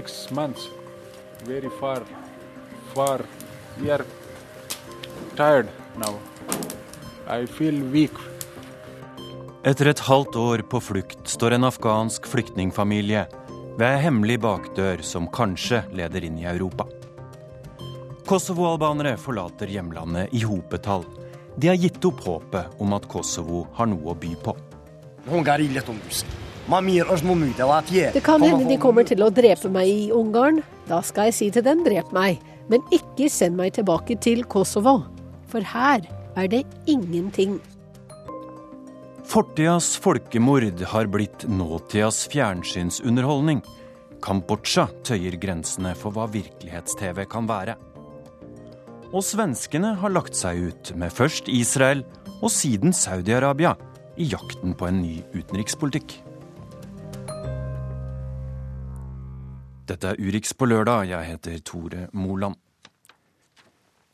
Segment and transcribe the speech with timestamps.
[0.00, 0.68] six months,
[1.44, 2.02] very far,
[2.94, 3.20] far.
[3.80, 4.04] We are
[5.36, 6.18] tired now.
[7.28, 8.16] I feel weak.
[9.64, 13.26] Etter et halvt år på flukt står en afghansk flyktningfamilie
[13.76, 16.88] ved ei hemmelig bakdør som kanskje leder inn i Europa.
[18.24, 21.04] Kosovo-albanere forlater hjemlandet i hopetall.
[21.60, 24.56] De har gitt opp håpet om at Kosovo har noe å by på.
[28.14, 30.60] Det kan hende de kommer til å drepe meg i Ungarn.
[30.86, 32.38] Da skal jeg si til den drep meg,
[32.70, 35.00] men ikke send meg tilbake til Kosovo.
[35.50, 36.06] For her
[36.38, 37.58] er det ingenting.
[39.30, 43.60] Fortidas folkemord har blitt nåtidas fjernsynsunderholdning.
[44.22, 47.76] Kambodsja tøyer grensene for hva virkelighets-TV kan være.
[49.10, 52.04] Og svenskene har lagt seg ut med først Israel
[52.40, 53.74] og siden Saudi-Arabia
[54.20, 56.20] i jakten på en ny utenrikspolitikk.
[59.90, 61.10] Dette er Urix på lørdag.
[61.10, 62.54] Jeg heter Tore Moland.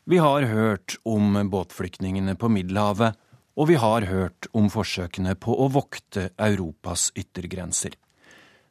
[0.07, 3.17] Vi har hørt om båtflyktningene på Middelhavet
[3.57, 7.95] og vi har hørt om forsøkene på å vokte Europas yttergrenser.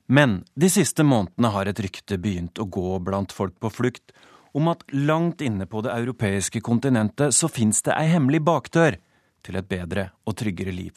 [0.07, 4.15] Men de siste månedene har et rykte begynt å gå blant folk på flukt
[4.57, 9.01] om at langt inne på det europeiske kontinentet så fins det ei hemmelig bakdør
[9.43, 10.95] til et bedre og tryggere liv.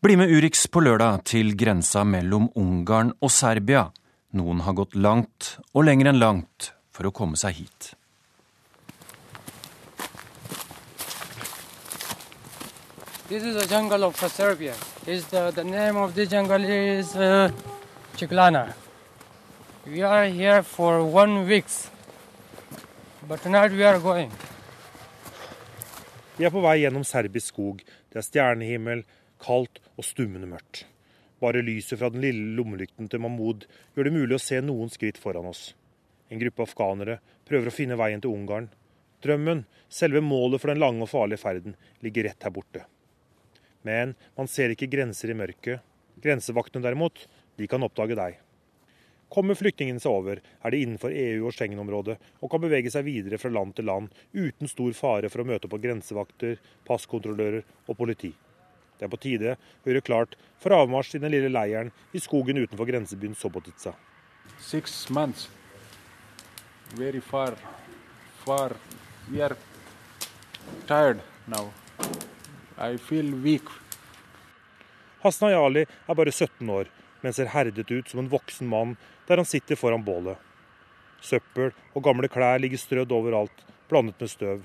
[0.00, 3.90] Bli med Urix på lørdag til grensa mellom Ungarn og Serbia.
[4.34, 7.92] Noen har gått langt og lenger enn langt for å komme seg hit.
[13.28, 14.74] This is the jungle of Serbia.
[15.06, 17.50] Is the, the name of the jungle is uh,
[18.16, 18.74] Chiklana.
[19.86, 21.66] We are here for one week,
[23.28, 24.30] but tonight we are going.
[26.36, 27.82] Vi er på vei gjennom serbisk skog.
[28.12, 29.04] Det er stjernehimmel,
[29.42, 30.84] kaldt og stummende mørkt.
[31.46, 35.18] Bare lyset fra den lille lommelykten til Mahmoud gjør det mulig å se noen skritt
[35.22, 35.76] foran oss.
[36.26, 38.66] En gruppe afghanere prøver å finne veien til Ungarn.
[39.22, 42.82] Drømmen, selve målet for den lange og farlige ferden, ligger rett her borte.
[43.86, 45.86] Men man ser ikke grenser i mørket.
[46.24, 47.22] Grensevaktene derimot,
[47.54, 48.40] de kan oppdage deg.
[49.30, 53.38] Kommer flyktningene seg over, er de innenfor EU- og Schengen-området og kan bevege seg videre
[53.38, 56.58] fra land til land uten stor fare for å møte på grensevakter,
[56.90, 58.32] passkontrollører og politi.
[58.98, 62.58] Det er på tide å gjøre klart for avmarsj i den lille leiren i skogen
[62.62, 63.92] utenfor grensebyen Sobotica.
[64.58, 65.48] Six months,
[66.96, 67.56] very far,
[68.44, 68.76] far.
[69.30, 69.56] We are
[70.86, 71.72] tired now.
[72.78, 73.68] I feel weak.
[75.22, 76.86] Hasna Yali er bare 17 år,
[77.20, 78.94] men ser herdet ut som en voksen mann
[79.26, 80.38] der han sitter foran bålet.
[81.20, 84.62] Søppel og gamle klær ligger strødd overalt, blandet med støv.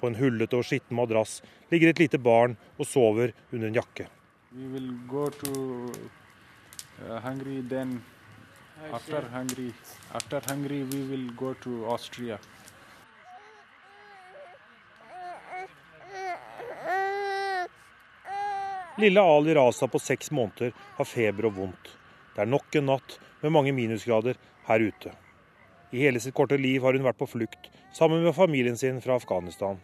[0.00, 1.40] På en hullete og skitten madrass
[1.70, 4.08] ligger et lite barn og sover under en jakke.
[4.52, 5.92] We will go to
[7.22, 8.02] Hungary, then
[8.92, 9.72] after Hungary,
[10.12, 12.38] after Hungary we will go to Austria.
[18.98, 21.92] Lille Ali Raza på seks måneder har feber og vondt.
[22.34, 25.12] Det er nok en natt med mange minusgrader her ute.
[25.96, 29.14] I hele sitt korte liv har hun vært på flukt sammen med familien sin fra
[29.16, 29.78] Afghanistan.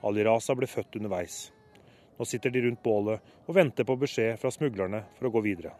[0.00, 1.34] Ali Raza ble født underveis.
[2.16, 5.74] Nå sitter de rundt bålet og venter på beskjed fra smuglerne for å gå videre.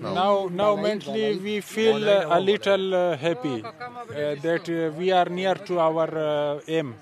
[0.00, 5.28] Now, now mentally we feel uh, a little er happy uh, that uh, we are
[5.28, 6.94] near to our uh, aim.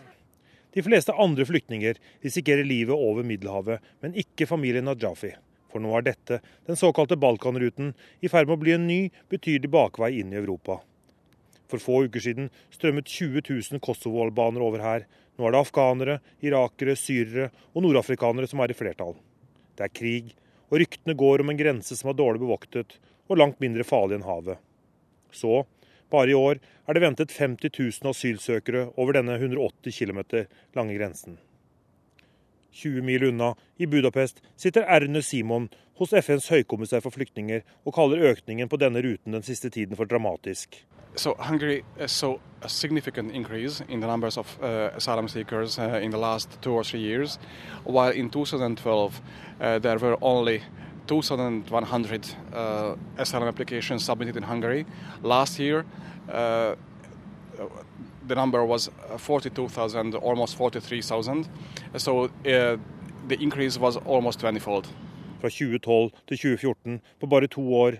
[0.74, 5.30] De fleste andre flyktninger risikerer livet over Middelhavet, men ikke familien Najafi.
[5.70, 8.98] For nå er dette, den såkalte Balkanruten, i ferd med å bli en ny,
[9.30, 10.80] betydelig bakvei inn i Europa.
[11.74, 15.06] For få uker siden strømmet 20 000 Kosovo-albanere over her.
[15.34, 19.16] Nå er det afghanere, irakere, syrere og nordafrikanere som er i flertall.
[19.74, 20.34] Det er krig,
[20.70, 22.94] og ryktene går om en grense som er dårlig bevoktet
[23.26, 24.62] og langt mindre farlig enn havet.
[25.34, 25.64] Så
[26.14, 30.22] bare i år er det ventet 50 000 asylsøkere over denne 180 km
[30.78, 31.40] lange grensen.
[32.74, 35.68] 20 mil unna, i Budapest, sitter Erne Simon
[35.98, 40.10] hos FNs høykommissær for flyktninger og kaller økningen på denne ruten den siste tiden for
[40.10, 40.84] dramatisk.
[41.16, 46.10] So Hungary saw a significant increase in the numbers of uh, asylum seekers uh, in
[46.10, 47.38] the last two or three years,
[47.84, 49.20] while in 2012
[49.60, 50.62] uh, there were only
[51.06, 54.86] 2,100 uh, asylum applications submitted in Hungary.
[55.22, 55.84] Last year,
[56.32, 56.74] uh,
[58.26, 61.48] the number was 42,000, almost 43,000.
[61.96, 64.88] So uh, the increase was almost 20-fold.
[65.40, 67.92] Fra 2012 til 2014, på bare to år,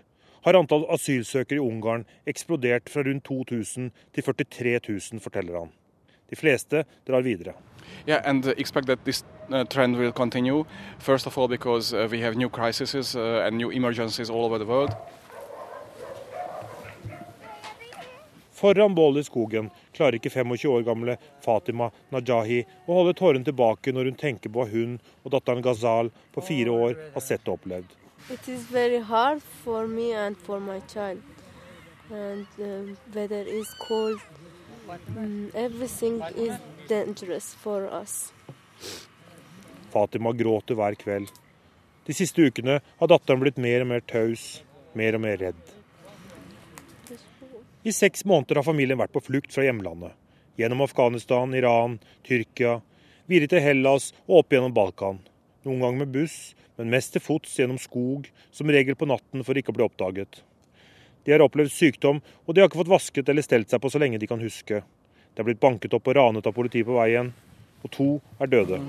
[0.45, 5.73] har antall asylsøkere i Ungarn eksplodert fra rundt 2000 til 43 000, forteller han.
[6.31, 7.55] De fleste drar videre.
[8.07, 10.65] Yeah, and expect that this uh, trend will continue.
[10.99, 14.59] First of all, because uh, we have new crises uh, and new emergencies all over
[14.59, 14.93] the world.
[18.53, 23.93] Foran bålet i skogen klarer ikke 25 år gamle Fatima Najahi å holde tårene tilbake
[23.93, 27.59] når hun tenker på hva hun og datteren Ghazal på fire år har sett og
[27.59, 27.91] opplevd.
[28.31, 31.21] It is very hard for me and for my child.
[32.11, 34.21] And the weather is cold.
[34.89, 36.55] Mm, everything is
[36.89, 38.33] dangerous for us.
[39.93, 41.29] Fatima gråter hver kveld.
[42.07, 44.63] De siste ukene har datteren blitt mer og mer taus,
[44.93, 45.61] mer og mer redd.
[47.85, 50.17] I seks måneder har familien vært på flukt fra hjemlandet.
[50.57, 52.79] Gjennom Afghanistan, Iran, Tyrkia,
[53.29, 55.21] videre til Hellas og opp gjennom Balkan.
[55.65, 59.57] Noen ganger med buss, men mest til fots gjennom skog, som regel på natten for
[59.57, 60.43] ikke å bli oppdaget.
[61.25, 64.01] De har opplevd sykdom, og de har ikke fått vasket eller stelt seg på så
[64.03, 64.83] lenge de kan huske.
[64.85, 67.31] De har blitt banket opp og ranet av politiet på veien,
[67.81, 68.09] og to
[68.41, 68.81] er døde.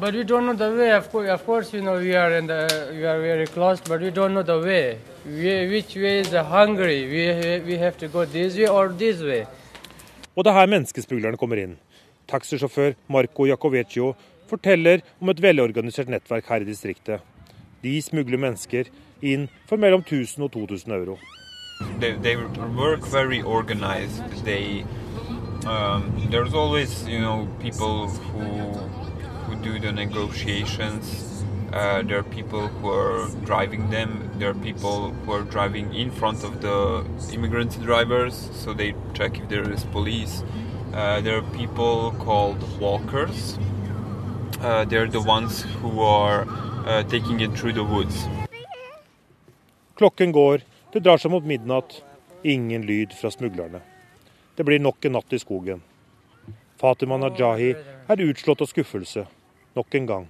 [0.00, 0.90] But we don't know the way.
[0.96, 4.00] Of course, of course, you know we are in the we are very close, but
[4.00, 4.96] we don't know the way.
[5.26, 7.04] We, which way is hungry?
[7.12, 9.44] We we have to go this way or this way.
[10.34, 11.76] Og det er her menneskesmuglerne kommer inn.
[12.30, 14.14] Taxisjåfør Marco Jacovecchio
[14.50, 17.20] forteller om et velorganisert nettverk her i distriktet.
[17.82, 18.90] De smugler mennesker
[19.22, 21.18] inn for mellom 1000 og 2000 euro.
[22.00, 24.22] They, they work very organized.
[24.44, 24.84] They,
[25.66, 31.44] um, there's always, you know, people who do the negotiations.
[31.72, 33.28] Uh, there are people who are
[33.90, 34.30] them.
[34.38, 34.44] Who
[36.10, 40.42] front of the immigrant drivers, so they check if there police.
[40.92, 43.58] Uh, there are people called walkers.
[44.60, 46.46] Uh, they're the ones who are
[46.86, 48.26] uh, taking it through the woods.
[49.94, 50.60] Klokken går,
[50.92, 52.02] det drar seg mot midnatt.
[52.42, 53.80] Ingen lyd fra smuglerne.
[54.56, 55.82] Det blir nok en natt i skogen.
[56.80, 57.74] Fatima Najahi
[58.08, 59.26] er utslått av skuffelse
[59.74, 60.28] nok en gang.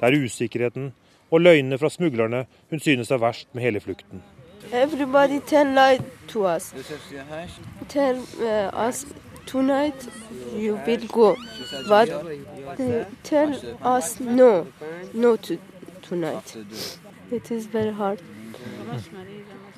[0.00, 0.92] Det er usikkerheten
[1.30, 4.22] og løgnene fra smuglerne hun synes er verst med hele flukten.
[4.72, 6.72] Everybody tell lie to us.
[7.88, 9.06] Tell uh, us
[9.48, 10.08] tonight
[10.56, 11.36] you will go,
[11.88, 12.08] but
[13.22, 14.66] tell us no,
[15.14, 15.58] no to
[16.02, 16.56] tonight.
[17.30, 18.22] It is very hard.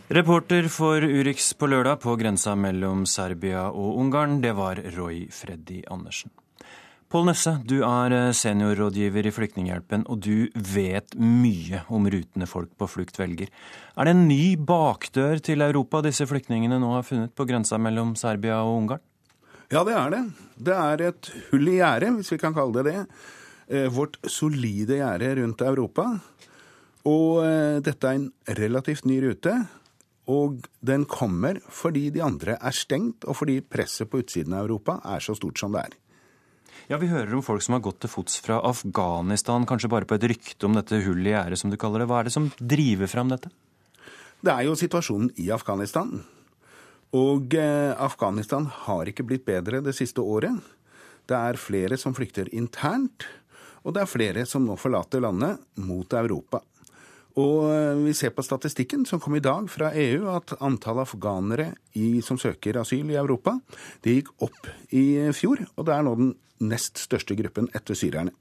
[0.08, 5.84] Reporter for Urix på lørdag på grensa mellom Serbia og Ungarn, det var Roy Freddy
[5.86, 6.30] Andersen.
[7.10, 12.70] Pål Nesse, du er eh, seniorrådgiver i Flyktninghjelpen, og du vet mye om rutene folk
[12.78, 13.50] på flukt velger.
[13.98, 18.14] Er det en ny bakdør til Europa disse flyktningene nå har funnet på grensa mellom
[18.18, 19.02] Serbia og Ungarn?
[19.70, 20.22] Ja, det er det.
[20.58, 23.02] Det er et hull i gjerdet, hvis vi kan kalle det det.
[23.70, 26.06] Eh, vårt solide gjerde rundt Europa.
[27.06, 29.54] Og eh, dette er en relativt ny rute.
[30.30, 34.98] Og den kommer fordi de andre er stengt, og fordi presset på utsiden av Europa
[35.14, 35.96] er så stort som det er.
[36.90, 40.18] Ja, Vi hører om folk som har gått til fots fra Afghanistan, kanskje bare på
[40.18, 42.10] et rykte om dette hullet i gjerdet, som du kaller det.
[42.10, 43.54] Hva er det som driver fram dette?
[44.42, 46.24] Det er jo situasjonen i Afghanistan.
[47.16, 50.54] Og eh, Afghanistan har ikke blitt bedre det siste året.
[51.26, 53.26] Det er flere som flykter internt,
[53.82, 56.62] og det er flere som nå forlater landet mot Europa.
[57.38, 61.72] Og eh, vi ser på statistikken som kom i dag fra EU, at antallet afghanere
[61.98, 63.56] i, som søker asyl i Europa,
[64.04, 65.64] det gikk opp i fjor.
[65.76, 66.32] Og det er nå den
[66.62, 68.34] nest største gruppen etter syrerne.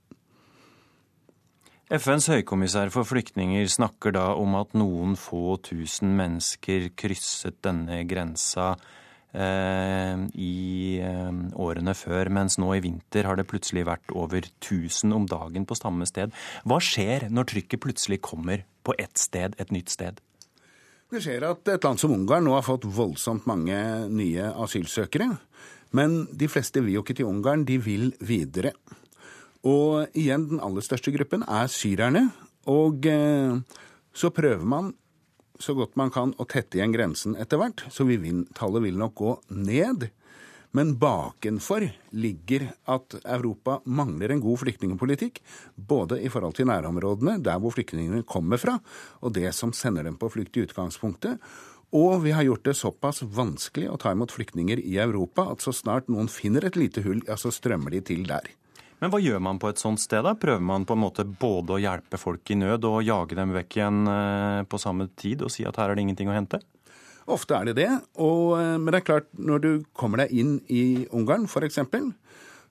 [1.90, 8.76] FNs høykommissær for flyktninger snakker da om at noen få tusen mennesker krysset denne grensa
[9.34, 15.18] eh, i eh, årene før, mens nå i vinter har det plutselig vært over 1000
[15.18, 16.30] om dagen på samme sted.
[16.62, 20.22] Hva skjer når trykket plutselig kommer på ett sted, et nytt sted?
[21.10, 23.82] Det skjer at et land som Ungarn nå har fått voldsomt mange
[24.14, 25.32] nye asylsøkere.
[25.98, 28.78] Men de fleste vil jo ikke til Ungarn, de vil videre.
[29.68, 32.30] Og igjen, den aller største gruppen er syrerne.
[32.72, 33.60] Og eh,
[34.16, 34.94] så prøver man
[35.60, 39.16] så godt man kan å tette igjen grensen etter hvert, så vil, tallet vil nok
[39.20, 40.08] gå ned.
[40.78, 45.42] Men bakenfor ligger at Europa mangler en god flyktningpolitikk,
[45.76, 48.78] både i forhold til nærområdene, der hvor flyktningene kommer fra,
[49.20, 51.42] og det som sender dem på flukt i utgangspunktet,
[51.90, 55.74] og vi har gjort det såpass vanskelig å ta imot flyktninger i Europa at så
[55.74, 58.46] snart noen finner et lite hull, ja, så strømmer de til der.
[59.00, 60.26] Men hva gjør man på et sånt sted?
[60.26, 60.36] da?
[60.36, 63.78] Prøver man på en måte både å hjelpe folk i nød og jage dem vekk
[63.78, 66.60] igjen eh, på samme tid og si at her er det ingenting å hente?
[67.30, 67.90] Ofte er det det.
[68.20, 71.80] Og, eh, men det er klart, når du kommer deg inn i Ungarn f.eks.,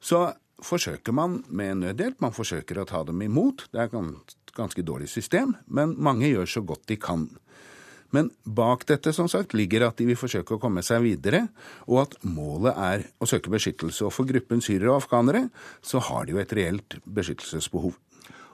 [0.04, 0.28] så
[0.64, 2.20] forsøker man med nødhjelp.
[2.20, 3.68] Man forsøker å ta dem imot.
[3.73, 7.28] Det er et ganske dårlig system, men mange gjør så godt de kan.
[8.16, 11.44] Men bak dette som sagt, ligger at de vil forsøke å komme seg videre,
[11.86, 14.06] og at målet er å søke beskyttelse.
[14.06, 15.48] Og for gruppen syrere og afghanere
[15.84, 17.96] så har de jo et reelt beskyttelsesbehov.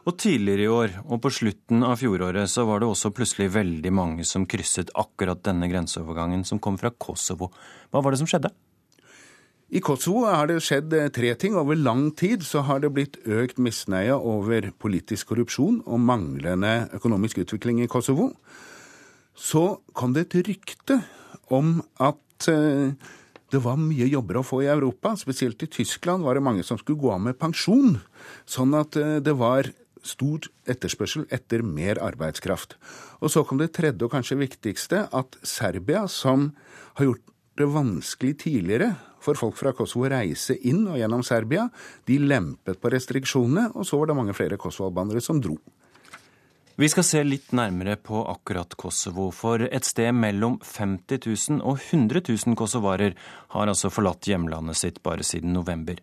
[0.05, 3.93] Og tidligere i år og på slutten av fjoråret så var det også plutselig veldig
[3.95, 7.49] mange som krysset akkurat denne grenseovergangen, som kom fra Kosovo.
[7.89, 8.53] Hva var det som skjedde?
[9.75, 11.57] I Kosovo har det skjedd eh, tre ting.
[11.57, 17.41] Over lang tid så har det blitt økt misnøye over politisk korrupsjon og manglende økonomisk
[17.47, 18.35] utvikling i Kosovo.
[19.35, 21.01] Så kom det et rykte
[21.53, 22.95] om at eh,
[23.53, 25.15] det var mye jobber å få i Europa.
[25.19, 27.99] Spesielt i Tyskland var det mange som skulle gå av med pensjon.
[28.47, 29.71] Sånn at eh, det var
[30.05, 32.77] stor etterspørsel etter mer arbeidskraft.
[33.25, 36.51] Og så kom det tredje og kanskje viktigste, at Serbia, som
[36.99, 41.69] har gjort det vanskelig tidligere for folk fra Kosovo å reise inn og gjennom Serbia,
[42.09, 45.57] de lempet på restriksjonene, og så var det mange flere kosovo-albanere som dro.
[46.75, 51.79] Vi skal se litt nærmere på akkurat Kosovo, for et sted mellom 50 000 og
[51.79, 53.13] 100 000 kosovarer
[53.55, 56.01] har altså forlatt hjemlandet sitt bare siden november.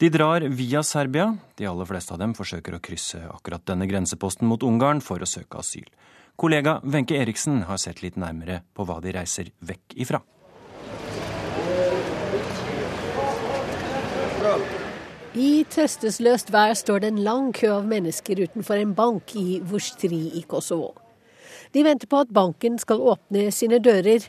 [0.00, 1.26] De drar via Serbia,
[1.60, 5.28] de aller fleste av dem forsøker å krysse akkurat denne grenseposten mot Ungarn for å
[5.28, 5.84] søke asyl.
[6.40, 10.22] Kollega Wenche Eriksen har sett litt nærmere på hva de reiser vekk ifra.
[15.34, 20.20] I trøstesløst vær står det en lang kø av mennesker utenfor en bank i Vustri
[20.38, 20.92] i Kosovo.
[21.74, 24.28] De venter på at banken skal åpne sine dører,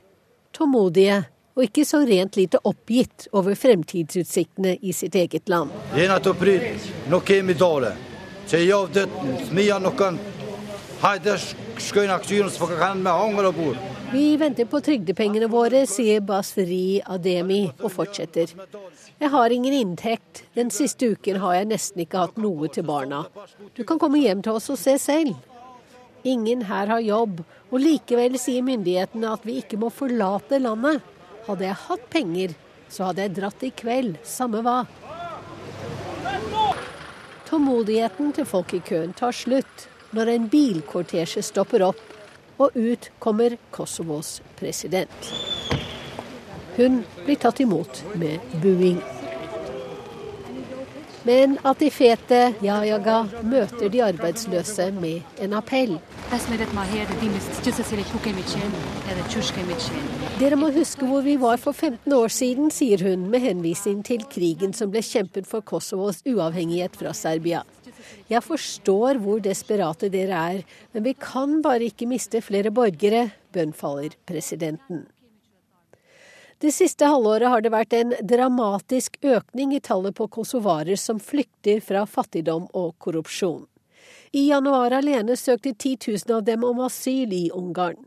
[0.50, 1.20] tålmodige
[1.54, 5.70] og ikke så rent lite oppgitt over fremtidsutsiktene i sitt eget land.
[14.16, 18.54] Vi venter på trygdepengene våre, sier Basri Ademi og fortsetter.
[19.20, 20.46] Jeg har ingen inntekt.
[20.56, 23.26] Den siste uken har jeg nesten ikke hatt noe til barna.
[23.76, 25.36] Du kan komme hjem til oss og se selv.
[26.24, 31.04] Ingen her har jobb, og likevel sier myndighetene at vi ikke må forlate landet.
[31.50, 32.56] Hadde jeg hatt penger,
[32.88, 34.80] så hadde jeg dratt i kveld, samme hva.
[37.52, 42.15] Tålmodigheten til folk i køen tar slutt når en bilkortesje stopper opp
[42.58, 45.34] og ut kommer Kosovos president.
[46.78, 49.02] Hun blir tatt imot med buing.
[51.26, 55.96] Men Atifete Jajaga møter de arbeidsløse med en appell.
[60.40, 64.28] Dere må huske hvor vi var for 15 år siden, sier hun med henvisning til
[64.30, 67.64] krigen som ble kjempet for Kosovos uavhengighet fra Serbia.
[68.30, 74.18] Jeg forstår hvor desperate dere er, men vi kan bare ikke miste flere borgere, bønnfaller
[74.28, 75.06] presidenten.
[76.64, 81.82] Det siste halvåret har det vært en dramatisk økning i tallet på kosovarer som flykter
[81.84, 83.66] fra fattigdom og korrupsjon.
[84.32, 85.98] I januar alene søkte 10
[86.28, 88.00] 000 av dem om asyl i Ungarn.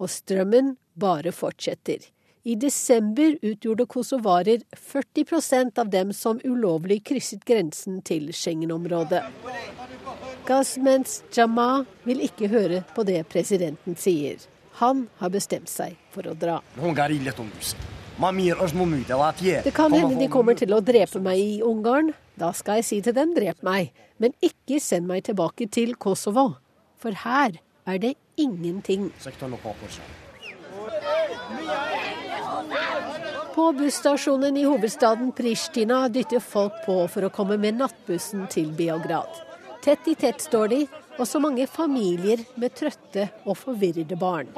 [0.00, 2.00] Og strømmen bare fortsetter.
[2.42, 9.20] I desember utgjorde kosovarer 40% av dem som ulovlig krysset grensen til Schengen-området.
[10.48, 14.40] Gazmens Jama vil ikke høre på det presidenten sier.
[14.80, 16.62] Han har bestemt seg for å dra.
[19.68, 22.14] Det kan hende de kommer til å drepe meg i Ungarn.
[22.40, 26.54] Da skal jeg si til dem drep meg, men ikke send meg tilbake til Kosovo.
[26.96, 29.10] For her er det ingenting.
[33.54, 39.28] På busstasjonen i hovedstaden Pristina dytter folk på for å komme med nattbussen til Beograd.
[39.84, 40.80] Tett i tett står de,
[41.18, 44.48] og så mange familier med trøtte og forvirrede barn.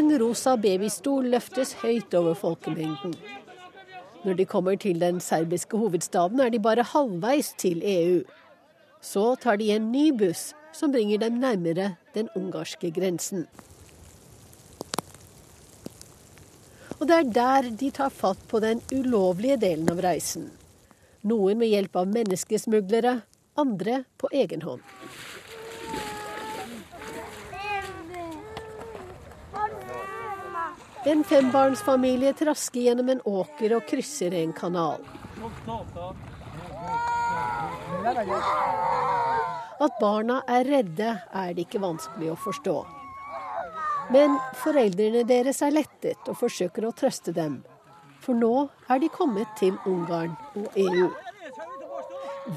[0.00, 3.16] En rosa babystol løftes høyt over folkemengden.
[4.22, 8.22] Når de kommer til den serbiske hovedstaden, er de bare halvveis til EU.
[9.02, 13.48] Så tar de en ny buss som bringer dem nærmere den ungarske grensen.
[17.02, 20.44] Og det er der de tar fatt på den ulovlige delen av reisen.
[21.26, 23.16] Noen med hjelp av menneskesmuglere,
[23.58, 24.84] andre på egen hånd.
[31.10, 35.02] En fembarnsfamilie trasker gjennom en åker og krysser en kanal.
[39.82, 43.01] At barna er redde, er det ikke vanskelig å forstå.
[44.12, 47.62] Men foreldrene deres er lettet og forsøker å trøste dem.
[48.20, 51.06] For nå er de kommet til Ungarn og EU.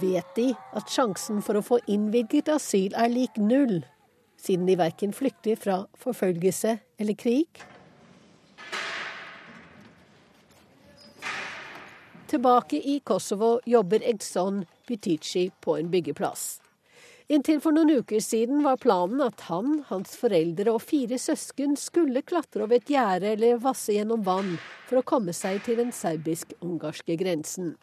[0.02, 3.80] Vet de at sjansen for å få innvilget asyl er lik null,
[4.42, 7.64] siden de verken flykter fra forfølgelse eller krig?
[12.28, 16.65] Tilbake i Kosovo jobber Egson Butici på en byggeplass.
[17.28, 22.22] Inntil for noen uker siden var planen at han, hans foreldre og fire søsken skulle
[22.22, 24.52] klatre over et gjerde eller vasse gjennom vann
[24.86, 27.74] for å komme seg til den serbisk-ungarske grensen.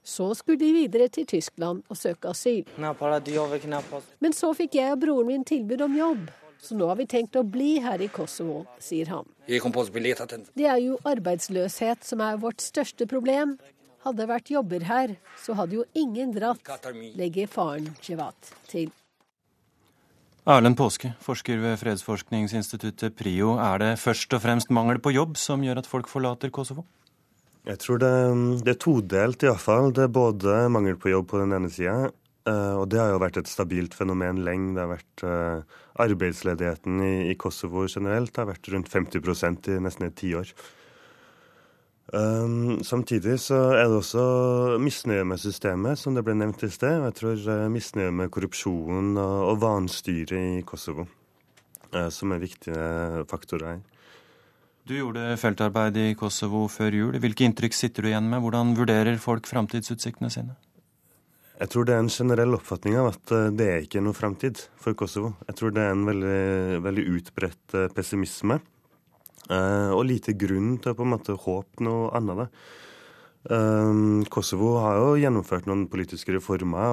[0.00, 2.64] Så skulle de videre til Tyskland og søke asyl.
[4.24, 7.36] Men så fikk jeg og broren min tilbud om jobb, så nå har vi tenkt
[7.36, 9.28] å bli her i Kosovo, sier han.
[10.56, 13.58] Det er jo arbeidsløshet som er vårt største problem.
[14.04, 16.62] Hadde det vært jobber her, så hadde jo ingen dratt,
[17.18, 18.92] legger faren Jevat til.
[20.48, 23.56] Erlend Påske, forsker ved fredsforskningsinstituttet PRIO.
[23.60, 26.86] Er det først og fremst mangel på jobb som gjør at folk forlater Kosovo?
[27.68, 28.14] Jeg tror det,
[28.64, 29.92] det er todelt, iallfall.
[29.92, 32.06] Det er både mangel på jobb på den ene sida,
[32.48, 34.74] Eh, og det har jo vært et stabilt fenomen lenge.
[34.76, 40.08] Det har vært uh, Arbeidsledigheten i, i, Kosovo generelt har vært rundt 50% i nesten
[40.08, 40.52] et tiår.
[42.08, 44.22] Um, samtidig så er det også
[44.80, 47.02] misnøye med systemet, som det ble nevnt i sted.
[47.04, 51.04] Jeg tror uh, misnøye med korrupsjon og, og vanstyret i Kosovo,
[51.92, 53.82] uh, som er viktige faktorer her.
[54.88, 57.18] Du gjorde feltarbeid i Kosovo før jul.
[57.20, 58.40] Hvilke inntrykk sitter du igjen med?
[58.40, 60.56] Hvordan vurderer folk framtidsutsiktene sine?
[61.58, 64.62] Jeg tror det er en generell oppfatning av at eh, det er ikke noe framtid
[64.80, 65.34] for Kosovo.
[65.48, 68.60] Jeg tror det er en veldig, veldig utbredt eh, pessimisme.
[69.46, 72.60] Eh, og lite grunn til å på en måte håpe noe annet.
[74.28, 76.90] Kosovo har jo gjennomført noen politiske reformer,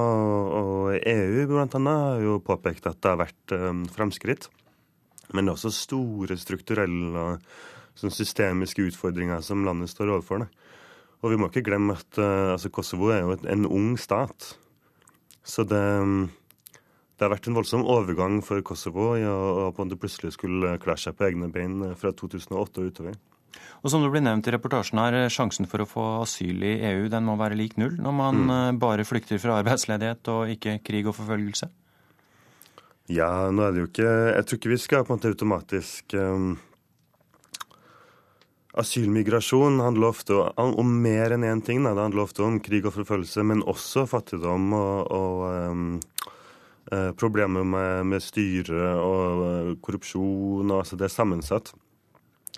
[0.56, 3.56] og EU blant annet, har jo påpekt at det har vært
[3.92, 4.46] framskritt.
[5.34, 7.50] Men det er også store strukturelle og
[8.00, 10.46] sånn systemiske utfordringer som landet står overfor.
[10.46, 10.66] Det.
[11.24, 14.52] Og vi må ikke glemme at uh, altså Kosovo er jo en ung stat.
[15.46, 15.82] Så det,
[17.16, 21.00] det, har vært en voldsom overgang for Kosovo i å, på en plutselig skulle klare
[21.00, 23.16] seg på egne bein eh, fra 2008 og utover.
[23.86, 26.76] Og som det blir nevnt i reportasjen her, eh, Sjansen for å få asyl i
[26.92, 28.84] EU den må være lik null når man mm.
[28.84, 31.72] bare flykter fra arbeidsledighet og ikke krig og forfølgelse?
[33.14, 36.16] Ja, nå er det jo ikke Jeg tror ikke vi skal på en måte automatisk
[36.18, 36.56] um,
[38.76, 41.86] Asylmigrasjon handler ofte om mer enn én ting.
[41.86, 41.94] Da.
[41.96, 45.86] Det handler ofte om krig og forfølgelse, men også fattigdom og, og um,
[47.18, 50.70] problemer med, med styre og uh, korrupsjon.
[50.76, 51.74] Altså det er sammensatt.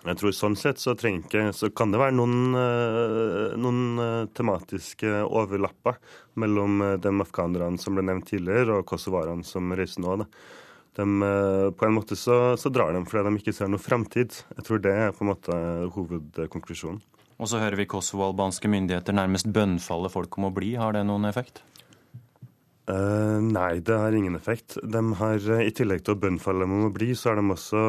[0.04, 5.98] Jeg tror Sånn sett så, ikke, så kan det være noen, uh, noen tematiske overlapper
[6.36, 10.20] mellom de afghanerne som ble nevnt tidligere, og kosovarene som reiser nå.
[10.22, 10.28] Da
[10.98, 14.34] de, eh, på en måte så, så, drar de fordi de ikke ser noe fremtid.
[14.58, 15.58] Jeg tror det er på en måte
[15.94, 17.02] hovedkonklusjonen.
[17.38, 20.74] Og så hører vi kosovo-albanske myndigheter nærmest bønnfalle folk om å bli.
[20.80, 21.62] Har det noen effekt?
[22.88, 24.78] Uh, nei, det har ingen effekt.
[24.80, 27.82] De har, I tillegg til å bønnfalle dem om å bli, så har de også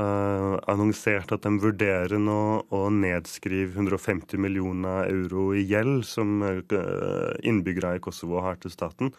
[0.00, 2.40] uh, annonsert at de vurderer nå
[2.72, 9.12] å nedskrive 150 millioner euro i gjeld som innbyggere i Kosovo har til staten.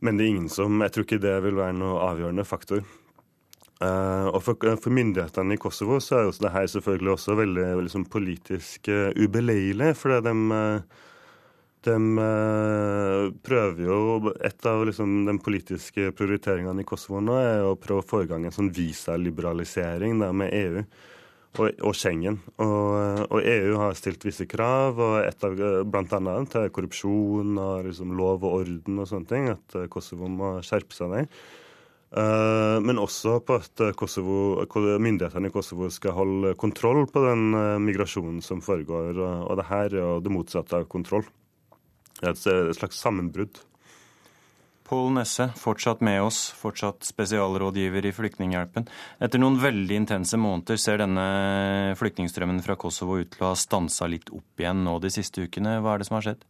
[0.00, 2.86] Men det er ingen som Jeg tror ikke det vil være noe avgjørende faktor.
[3.80, 7.68] Uh, og for, for, myndighetene i Kosovo så er jo det her selvfølgelig også veldig
[7.86, 9.94] liksom, politisk uh, ubeleilig.
[9.96, 10.34] fordi de,
[11.86, 17.78] de uh, prøver jo Et av liksom, de politiske prioriteringene i Kosovo nå er å
[17.80, 20.82] prøve å få i gang en sånn visaliberalisering med EU
[21.58, 22.36] og, og Schengen.
[22.62, 25.56] Og, og, EU har stilt visse krav, og et av,
[25.88, 30.30] blant annet til korrupsjon og liksom lov og orden og sånne ting, at eh, Kosovo
[30.30, 31.32] må skjerpe seg der.
[32.82, 34.64] Men også på at Kosovo,
[34.98, 37.54] myndighetene i Kosovo skal holde kontroll på den
[37.86, 39.14] migrasjonen som foregår.
[39.46, 41.22] Og det her er jo det motsatte av kontroll.
[42.22, 43.62] Et, et slags sammenbrudd.
[44.90, 48.88] Pål Nesse, fortsatt med oss, fortsatt spesialrådgiver i Flyktninghjelpen.
[49.22, 51.26] Etter noen veldig intense måneder ser denne
[52.00, 55.76] flyktningstrømmen fra Kosovo ut til å ha stansa litt opp igjen nå de siste ukene.
[55.78, 56.42] Hva er det som har skjedd?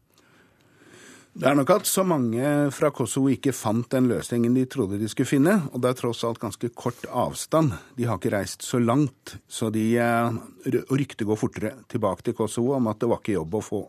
[1.30, 5.12] Det er nok at så mange fra Kosovo ikke fant den løsningen de trodde de
[5.12, 5.60] skulle finne.
[5.70, 7.76] Og det er tross alt ganske kort avstand.
[8.00, 9.36] De har ikke reist så langt.
[9.46, 10.32] Så de, eh,
[10.90, 13.84] ryktet går fortere tilbake til Kosovo om at det var ikke jobb å få.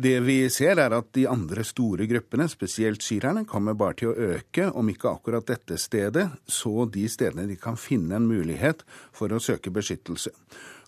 [0.00, 4.28] Det vi ser, er at de andre store gruppene, spesielt syrerne, kommer bare til å
[4.36, 8.80] øke, om ikke akkurat dette stedet, så de stedene de kan finne en mulighet
[9.12, 10.32] for å søke beskyttelse.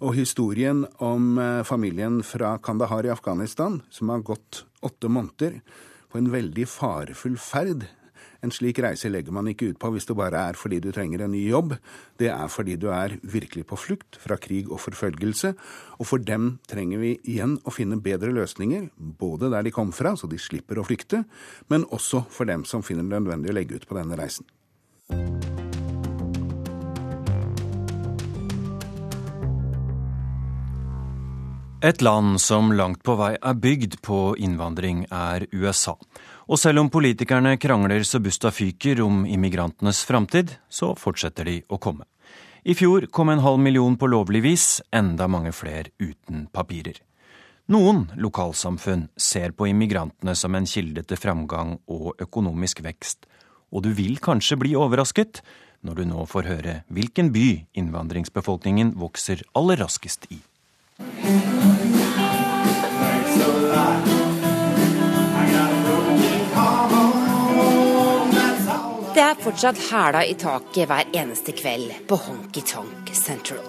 [0.06, 5.60] Og historien om eh, familien fra Kandahar i Afghanistan, som har gått åtte måneder
[6.08, 7.84] på en veldig farefull ferd
[8.42, 11.24] en slik reise legger man ikke ut på hvis det bare er fordi du trenger
[11.24, 11.76] en ny jobb.
[12.18, 15.54] Det er fordi du er virkelig på flukt fra krig og forfølgelse.
[16.00, 20.16] Og for dem trenger vi igjen å finne bedre løsninger, både der de kom fra,
[20.18, 21.24] så de slipper å flykte,
[21.70, 24.48] men også for dem som finner det nødvendig å legge ut på denne reisen.
[31.84, 35.96] Et land som langt på vei er bygd på innvandring, er USA.
[36.46, 41.80] Og selv om politikerne krangler så busta fyker om immigrantenes framtid, så fortsetter de å
[41.82, 42.06] komme.
[42.62, 47.00] I fjor kom en halv million på lovlig vis, enda mange flere uten papirer.
[47.74, 53.26] Noen lokalsamfunn ser på immigrantene som en kilde til framgang og økonomisk vekst,
[53.74, 55.42] og du vil kanskje bli overrasket
[55.82, 60.38] når du nå får høre hvilken by innvandringsbefolkningen vokser aller raskest i.
[69.12, 73.60] Det er fortsatt hæla i taket hver eneste kveld på Honky Tonk Central.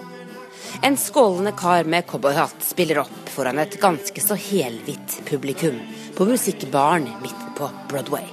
[0.82, 5.78] En skålende kar med cowboyhatt spiller opp foran et ganske så helhvitt publikum
[6.16, 8.24] på musikkbaren midt på Broadway.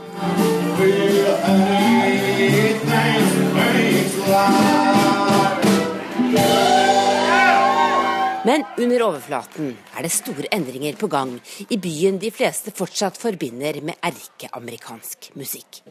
[8.41, 11.35] Men under overflaten er det store endringer på gang
[11.69, 15.83] i byen de fleste fortsatt forbinder med erkeamerikansk musikk.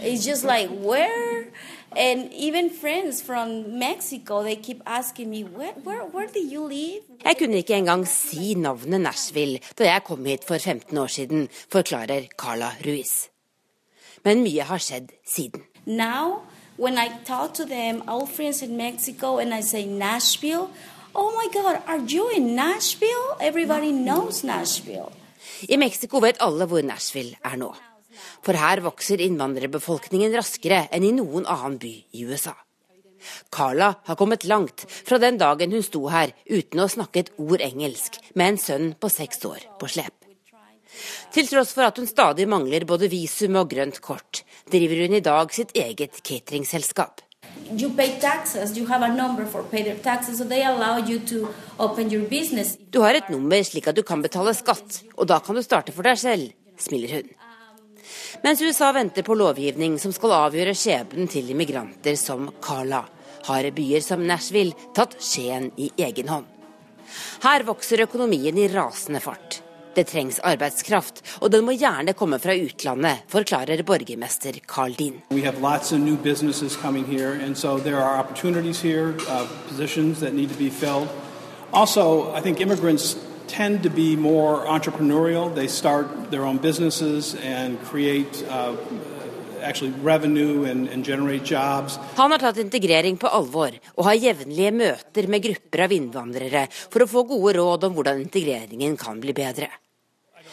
[0.00, 1.46] It's just like where,
[1.94, 7.02] and even friends from Mexico, they keep asking me, where, where, where do you live?
[7.24, 11.48] Jeg kunne ikke engang si navnet Nashville da jeg kom hit for 15 år siden,
[11.70, 13.28] forklarer Carla Ruiz.
[14.24, 15.62] Men mye har skjedd siden.
[15.86, 16.42] Now,
[16.82, 20.68] when I talk to them, old friends in Mexico, and I say Nashville,
[21.14, 23.36] oh my God, are you in Nashville?
[23.40, 25.12] Everybody knows Nashville.
[25.68, 27.70] I Mexico vet alle hvor Nashville er nå.
[28.42, 32.56] For her vokser innvandrerbefolkningen raskere enn i noen annen by i USA.
[33.54, 37.62] Carla har kommet langt fra den dagen hun sto her uten å snakke et ord
[37.62, 40.21] engelsk, med en sønn på seks år på slep.
[41.32, 45.24] Til tross for at hun stadig mangler både visum og grønt kort, driver hun i
[45.24, 47.22] dag sitt eget cateringselskap.
[47.72, 51.48] You pay taxes, you have a number for pay taxes, so they allow you to
[51.78, 52.76] open your business.
[52.90, 55.92] Du har et nummer slik at du kan betale skatt, og da kan du starte
[55.92, 57.32] for deg selv, smiler hun.
[58.44, 63.04] Mens USA venter på lovgivning som skal avgjøre skjebnen til immigranter som Carla,
[63.46, 66.48] har byer som Nashville tatt skjeen i egen hånd.
[67.42, 69.60] Her vokser økonomien i rasende fart.
[69.94, 74.96] Det trengs arbeidskraft, og den må gjerne komme fra utlandet, forklarer borgermester Carl
[76.82, 81.06] coming here, so here, uh.
[81.72, 85.54] Also, I think immigrants tend to be more entrepreneurial.
[85.54, 88.74] They start their own businesses and create uh,
[89.62, 91.98] actually revenue and, and generate jobs.
[92.16, 97.04] Han har tatt integrering på alvor og har jevnlige møter med grupper av innvandrere for
[97.04, 99.70] å få gode råd om hvordan integreringen kan bli bedre.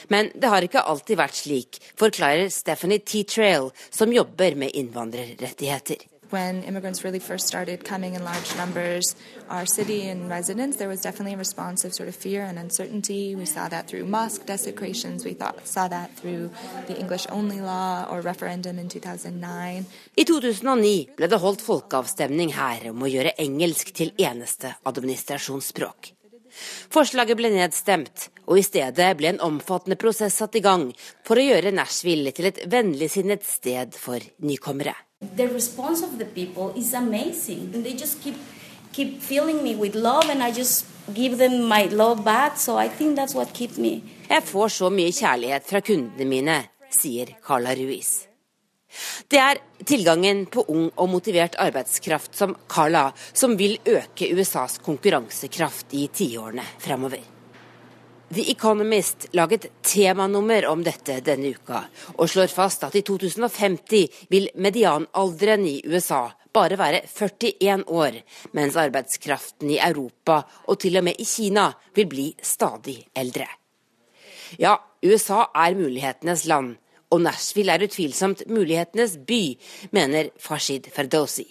[0.09, 3.23] Men det har ikke alltid vært slik, forklarer Stephanie T.
[3.23, 6.09] Trail, som jobber med innvandrerrettigheter.
[6.31, 9.15] when immigrants really first started coming in large numbers,
[9.49, 13.35] our city and residents, there was definitely a response of sort of fear and uncertainty.
[13.35, 15.25] We saw that through mosque desecrations.
[15.25, 16.51] We thought, saw that through
[16.87, 19.85] the English-only law or referendum in 2009.
[20.17, 26.13] I 2009 ble det holdt folkeavstemning her om å gjøre engelsk til eneste administrasjonsspråk.
[26.89, 30.89] Forslaget ble nedstemt, og i stedet ble en omfattende prosess satt i gang
[31.27, 34.95] for å gjøre Nashville til et vennligsinnet sted for nykommere.
[35.35, 37.71] The response of the people is amazing.
[37.71, 38.35] They just keep
[38.91, 42.57] keep filling me with love and I just give them my love back.
[42.57, 44.01] So I think that's what keeps me.
[44.29, 46.57] Jeg får så mye kjærlighet fra kundene mine,
[46.93, 48.25] sier Carla Ruiz.
[49.29, 55.93] Det er tilgangen på ung og motivert arbeidskraft som Carla som vil øke USAs konkurransekraft
[55.93, 57.38] i tiårene fremover.
[58.29, 61.79] The Economist laget temanummer om dette denne uka,
[62.13, 68.19] og slår fast at i 2050 vil medianalderen i USA bare være 41 år,
[68.53, 73.47] mens arbeidskraften i Europa og til og med i Kina vil bli stadig eldre.
[74.61, 76.75] Ja, USA er mulighetenes land,
[77.09, 79.57] og Nashville er utvilsomt mulighetenes by,
[79.89, 81.47] mener Fashid Ferdowsi.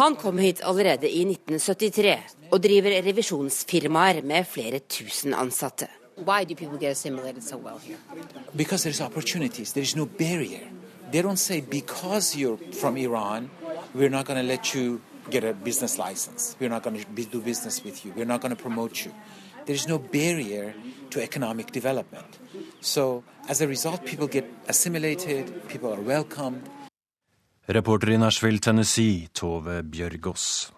[0.00, 2.14] Han kom hit allerede i 1973
[2.50, 5.90] og driver revisjonsfirmaer med flere tusen ansatte.
[6.16, 7.98] Why do people get assimilated so well here?
[8.56, 9.72] Because there's opportunities.
[9.72, 10.64] There's no barrier.
[11.12, 13.50] They don't say because you're from Iran,
[13.94, 16.56] we're not going to let you get a business license.
[16.60, 18.14] We're not going to do business with you.
[18.16, 19.12] We're not going to promote you.
[19.66, 20.74] There's no barrier
[21.10, 22.38] to economic development.
[22.80, 25.68] So as a result, people get assimilated.
[25.68, 26.62] People are welcomed.
[27.70, 30.72] Reporter i Nashville, Tennessee, Tove Bjørgaas.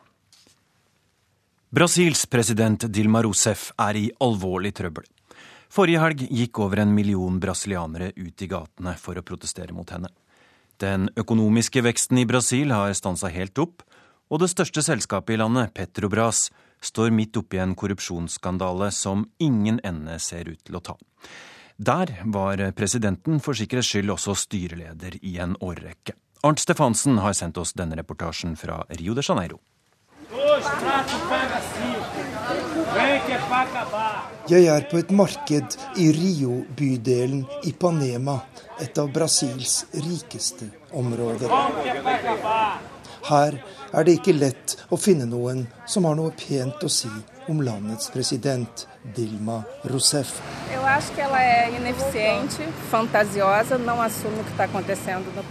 [1.73, 5.07] Brasils president Dilma Rousef er i alvorlig trøbbel.
[5.73, 10.11] Forrige helg gikk over en million brasilianere ut i gatene for å protestere mot henne.
[10.77, 13.81] Den økonomiske veksten i Brasil har stansa helt opp,
[14.29, 16.51] og det største selskapet i landet, Petrobras,
[16.85, 20.99] står midt oppi en korrupsjonsskandale som ingen ende ser ut til å ta.
[21.81, 26.19] Der var presidenten for sikkerhets skyld også styreleder i en årrekke.
[26.45, 29.61] Arnt Stefansen har sendt oss denne reportasjen fra Rio de Janeiro.
[34.51, 38.41] Jeg er på et marked i Rio-bydelen Ipanema,
[38.83, 41.47] et av Brasils rikeste områder.
[43.31, 43.61] Her
[43.93, 47.13] er det ikke lett å finne noen som har noe pent å si
[47.49, 50.41] om landets president, Dilma Rousseff.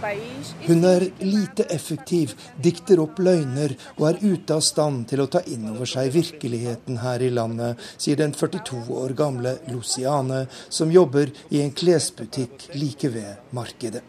[0.02, 0.52] País.
[0.66, 5.42] Hun er lite effektiv, dikter opp løgner og er ute av stand til å ta
[5.52, 11.32] inn over seg virkeligheten her i landet, sier den 42 år gamle Luciane, som jobber
[11.50, 14.02] i en klesbutikk like ved markedet.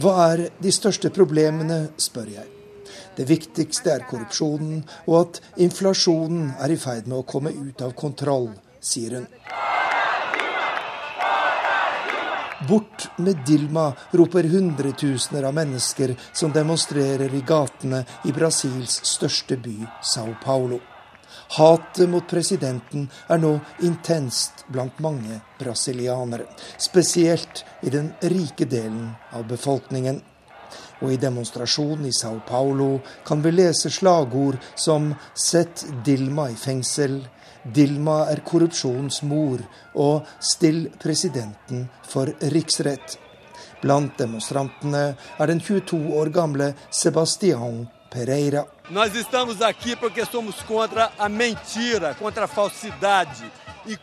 [0.00, 2.53] Hva er de største problemene, spør jeg.
[3.16, 7.94] Det viktigste er korrupsjonen, og at inflasjonen er i ferd med å komme ut av
[7.98, 8.50] kontroll,
[8.82, 9.28] sier hun.
[12.68, 19.76] Bort med Dilma, roper hundretusener av mennesker som demonstrerer i gatene i Brasils største by,
[20.02, 20.80] Sao Paulo.
[21.58, 23.52] Hatet mot presidenten er nå
[23.84, 26.46] intenst blant mange brasilianere,
[26.80, 30.22] spesielt i den rike delen av befolkningen
[31.04, 37.20] og i demonstrasjonen i Sao Paulo kan vi lese slagord som 'Sett Dilma i fengsel',
[37.64, 43.18] 'Dilma er korrupsjonens mor' og 'Still presidenten for riksrett'.
[43.82, 48.64] Blant demonstrantene er den 22 år gamle Sebastian Pereira.
[48.90, 53.44] Nós estamos aqui porque somos contra a mentira, contra a falsidade.
[53.86, 53.98] E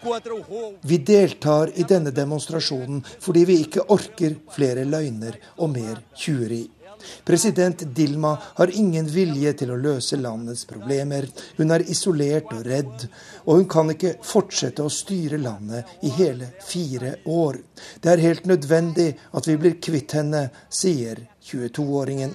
[0.81, 6.80] vi deltar i denne demonstrasjonen fordi vi ikke orker flere løgner og mer tjuveri.
[7.25, 11.27] President Dilma har ingen vilje til å løse landets problemer.
[11.57, 13.07] Hun er isolert og redd,
[13.45, 17.59] og hun kan ikke fortsette å styre landet i hele fire år.
[18.01, 22.33] Det er helt nødvendig at vi blir kvitt henne, sier 22-åringen.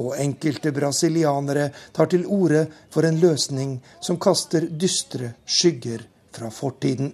[0.00, 7.12] Og enkelte brasilianere tar til orde for en løsning som kaster dystre skygger fra fortiden.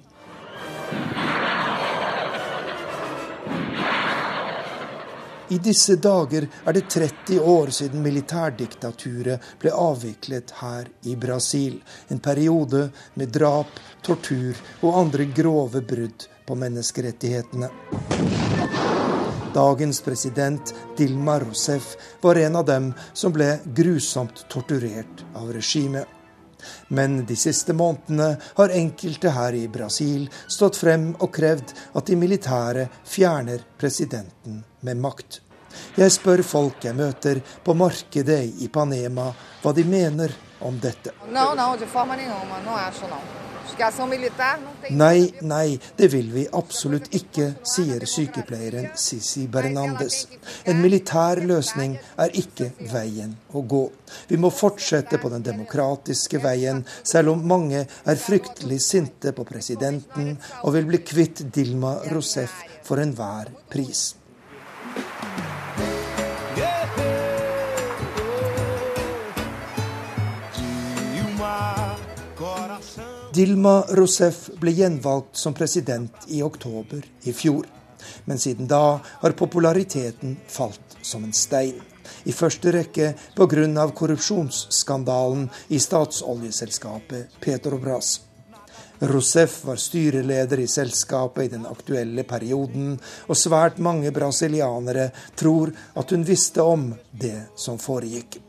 [5.49, 11.79] I disse dager er det 30 år siden militærdiktaturet ble avviklet her i Brasil.
[12.13, 13.71] En periode med drap,
[14.05, 17.71] tortur og andre grove brudd på menneskerettighetene.
[19.55, 26.18] Dagens president Dilma Rousef var en av dem som ble grusomt torturert av regimet.
[26.89, 32.17] Men de siste månedene har enkelte her i Brasil stått frem og krevd at de
[32.19, 35.41] militære fjerner presidenten med makt.
[35.99, 39.29] Jeg spør folk jeg møter på markedet i Ipanema
[39.63, 40.33] hva de mener
[40.65, 41.13] om dette.
[44.91, 50.23] Nei, nei, det vil vi absolutt ikke, sier sykepleieren Sisi Bernandes.
[50.69, 53.85] En militær løsning er ikke veien å gå.
[54.29, 60.35] Vi må fortsette på den demokratiske veien, selv om mange er fryktelig sinte på presidenten
[60.63, 64.11] og vil bli kvitt Dilma Rousef for enhver pris.
[73.39, 77.69] Dilma Rousef ble gjenvalgt som president i oktober i fjor.
[78.27, 81.77] Men siden da har populariteten falt som en stein.
[82.27, 83.85] I første rekke pga.
[84.01, 88.21] korrupsjonsskandalen i statsoljeselskapet Petrobras.
[89.07, 92.99] Rousef var styreleder i selskapet i den aktuelle perioden,
[93.29, 98.48] og svært mange brasilianere tror at hun visste om det som foregikk.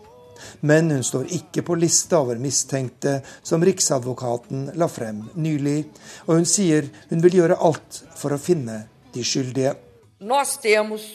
[0.62, 5.86] Men hun står ikke på lista over mistenkte som Riksadvokaten la frem nylig.
[6.28, 9.76] Og hun sier hun vil gjøre alt for å finne de skyldige.
[10.20, 11.06] Nós temos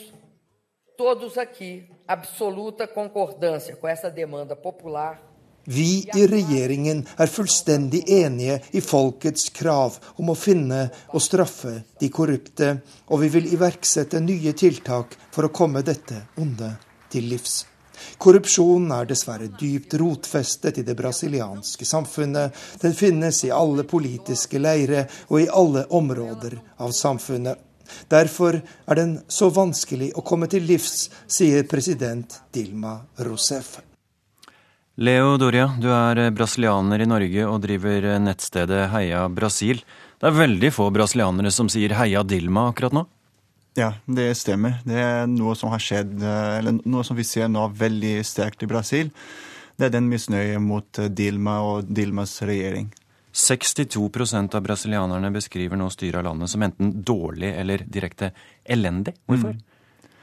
[0.97, 5.19] todos aqui absoluta concordância com essa demanda popular
[5.65, 12.09] vi i regjeringen er fullstendig enige i folkets krav om å finne og straffe de
[12.13, 12.75] korrupte,
[13.09, 16.75] og vi vil iverksette nye tiltak for å komme dette onde
[17.09, 17.63] til livs.
[18.17, 22.55] Korrupsjonen er dessverre dypt rotfestet i det brasilianske samfunnet.
[22.81, 27.61] Den finnes i alle politiske leire og i alle områder av samfunnet.
[28.09, 33.77] Derfor er den så vanskelig å komme til livs, sier president Dilma Rousef.
[34.95, 39.81] Leo Doria, du er brasilianer i Norge og driver nettstedet Heia Brasil.
[40.15, 43.03] Det er veldig få brasilianere som sier Heia Dilma akkurat nå?
[43.75, 44.77] Ja, det stemmer.
[44.87, 48.63] Det er noe som har skjedd, eh, eller noe som vi ser nå veldig sterkt
[48.63, 49.09] i Brasil.
[49.75, 52.87] Det er den misnøye mot eh, Dilma og Dilmas regjering.
[53.35, 58.31] 62% av brasilianerne beskriver nå styret av landet som enten dårlig eller direkte
[58.63, 59.17] elendig.
[59.27, 59.57] Hvorfor?
[59.57, 60.13] Mm.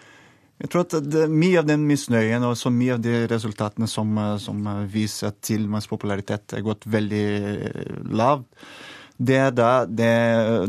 [0.63, 4.17] Jeg tror at det, Mye av den misnøyen og så mye av de resultatene som,
[4.41, 7.27] som viser at Dilmas popularitet er gått veldig
[8.17, 8.49] lavt,
[9.23, 10.13] det er da det,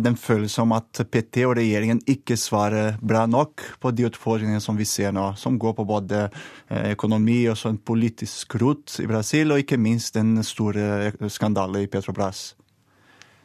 [0.03, 4.77] den følelsen om at PT og regjeringen ikke svarer bra nok på de utfordringene som
[4.77, 9.53] vi ser nå, som går på både eh, økonomi og sånn politisk rot i Brasil,
[9.53, 12.51] og ikke minst den store skandalen i Petrobras.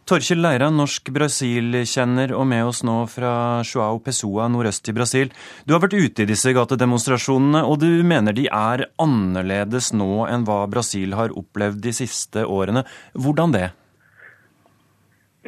[0.08, 5.32] Torkjell Leira, norsk Brasil-kjenner og med oss nå fra Joao Pessoa nordøst i Brasil.
[5.68, 10.48] Du har vært ute i disse gatedemonstrasjonene, og du mener de er annerledes nå enn
[10.48, 12.86] hva Brasil har opplevd de siste årene.
[13.20, 13.66] Hvordan det?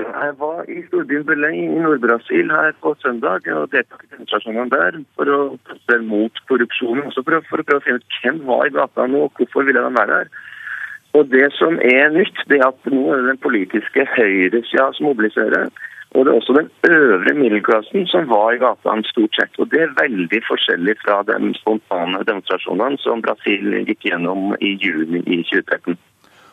[0.00, 4.96] Jeg var i storbyen Belém i Nord-Brasil her på søndag og deltok i demonstrasjonene der
[5.18, 7.04] for å protestere mot korrupsjonen.
[7.10, 9.36] Også for å, for å, prøve å finne ut hvem var i gata nå, og
[9.40, 10.32] hvorfor ville de være der.
[11.18, 15.10] Og Det som er nytt, det er at nå er det den politiske høyresida som
[15.10, 15.70] mobiliserer.
[16.14, 19.58] Og det er også den øvre middelklassen som var i gatene stort sett.
[19.58, 25.22] Og det er veldig forskjellig fra de spontane demonstrasjonene som Brasil gikk gjennom i juni
[25.26, 25.98] i 2013.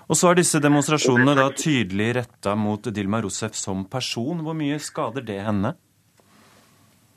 [0.08, 4.40] Og så er disse demonstrasjonene da tydelig retta mot Dilma Rousef som person.
[4.46, 5.74] Hvor mye skader det henne?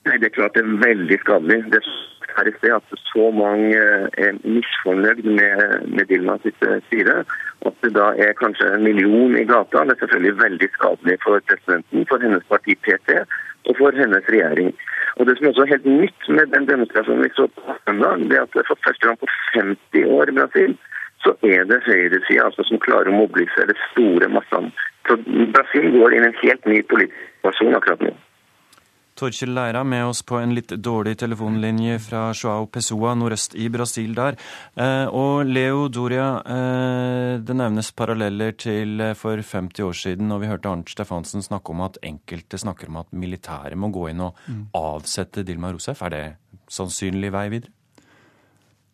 [0.09, 1.61] Nei, Det er klart det er veldig skadelig.
[1.71, 1.81] Det
[2.41, 3.79] er i sted at så mange
[4.25, 7.23] er misfornøyd med, med Dilma sitt styre.
[7.63, 9.87] At det da er kanskje en million i gata.
[9.87, 13.23] Det er selvfølgelig veldig skadelig for presidenten, for hennes parti PT
[13.69, 14.75] og for hennes regjering.
[15.19, 18.39] Og Det som også er helt nytt med den demonstrasjonen vi så på søndag, det
[18.39, 20.73] er at for første gang på 50 år i Brasil
[21.25, 24.73] så er det høyresida altså, som klarer å mobilisere store massene.
[25.09, 25.19] Så
[25.55, 28.17] Brasil går inn i en helt ny politisk situasjon akkurat nå.
[29.21, 34.15] Torkjell Leira med oss på en litt dårlig telefonlinje fra Joao Pessoa nordøst i Brasil
[34.17, 34.39] der.
[34.81, 40.41] Eh, og Leo Doria, eh, det nevnes paralleller til eh, for 50 år siden, og
[40.41, 44.25] vi hørte Arnt Stefansen snakke om at enkelte snakker om at militæret må gå inn
[44.25, 44.63] og mm.
[44.79, 46.01] avsette Dilma Rousef.
[46.07, 46.25] Er det
[46.71, 47.77] sannsynlig vei videre?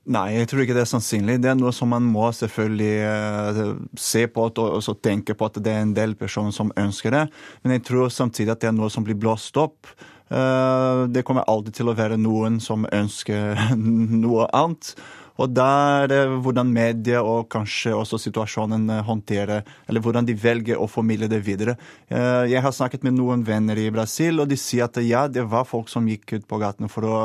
[0.07, 1.41] Nei, jeg tror ikke det er sannsynlig.
[1.43, 5.73] Det er noe som man må selvfølgelig uh, se på og tenke på at det
[5.73, 7.25] er en del personer som ønsker det.
[7.65, 9.91] Men jeg tror samtidig at det er noe som blir blåst opp.
[10.31, 13.59] Uh, det kommer alltid til å være noen som ønsker
[14.27, 14.95] noe annet.
[15.43, 20.37] Og der er det hvordan media og kanskje også situasjonen eh, håndterer, eller hvordan de
[20.41, 21.77] velger å formidle det videre.
[22.09, 25.45] Eh, jeg har snakket med noen venner i Brasil, og de sier at ja, det
[25.51, 27.19] var folk som gikk ut på gatene for å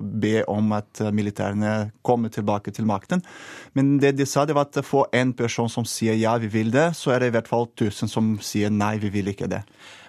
[0.00, 1.74] be om at militærene
[2.04, 3.24] kommer tilbake til makten.
[3.74, 6.72] Men det de sa, det var at for en person som sier ja, vi vil
[6.74, 9.64] det, så er det i hvert fall tusen som sier nei, vi vil ikke det.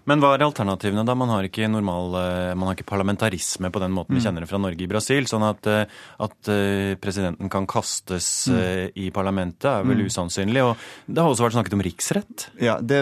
[0.09, 1.15] Men hva er alternativene, da?
[1.17, 4.19] Man har ikke, normal, eh, man har ikke parlamentarisme på den måten mm.
[4.19, 5.25] vi kjenner det fra Norge i Brasil.
[5.29, 8.93] Sånn at, eh, at eh, presidenten kan kastes mm.
[9.01, 10.11] i parlamentet er vel mm.
[10.11, 10.61] usannsynlig.
[10.61, 12.47] Og det har også vært snakket om riksrett?
[12.61, 13.01] Ja, det,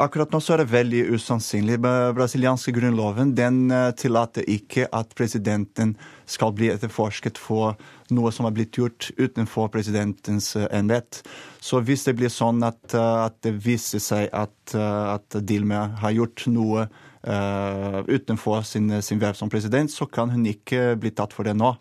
[0.00, 1.76] akkurat nå så er det veldig usannsynlig.
[2.16, 3.66] Brasilianske grunnloven den
[4.00, 5.96] tillater ikke at presidenten
[6.30, 7.76] skal bli etterforsket for
[8.14, 11.22] noe som har blitt gjort utenfor presidentens eh, embet.
[11.62, 15.88] Så hvis det blir sånn at, eh, at det viser seg at, eh, at Dilma
[16.02, 16.88] har gjort noe
[17.20, 21.52] uh, utenfor sin, sin verv som president, så kan hun ikke bli tatt for det
[21.58, 21.74] nå.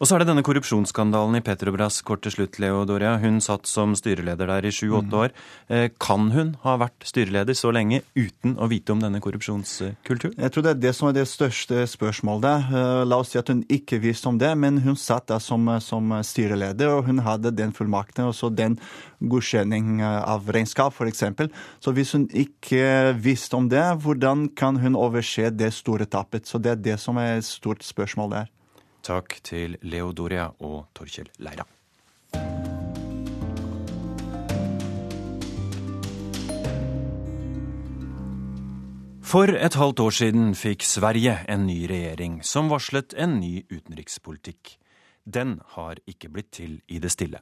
[0.00, 3.18] Og så er det denne korrupsjonsskandalen i Petrobras kort til slutt, Leo Doria.
[3.20, 5.16] Hun satt som styreleder der i sju-åtte mm.
[5.18, 5.32] år.
[5.68, 10.38] Eh, kan hun ha vært styreleder så lenge uten å vite om denne korrupsjonskulturen?
[10.40, 12.70] Jeg tror det er det som er det største spørsmålet.
[12.72, 15.68] Eh, la oss si at hun ikke visste om det, men hun satt da som,
[15.84, 18.78] som styreleder, og hun hadde den fullmakten og så den
[19.20, 21.26] godkjenning eh, av regnskap, f.eks.
[21.84, 26.48] Så hvis hun ikke visste om det, hvordan kan hun overse det store tappet?
[26.48, 28.50] Så det er det som er et stort spørsmål der.
[29.02, 31.66] Takk til Leo Doria og Torkjell Leira.
[39.30, 44.79] For et halvt år siden fikk Sverige en ny regjering som varslet en ny utenrikspolitikk.
[45.30, 47.40] Den har ikke blitt til i det stille.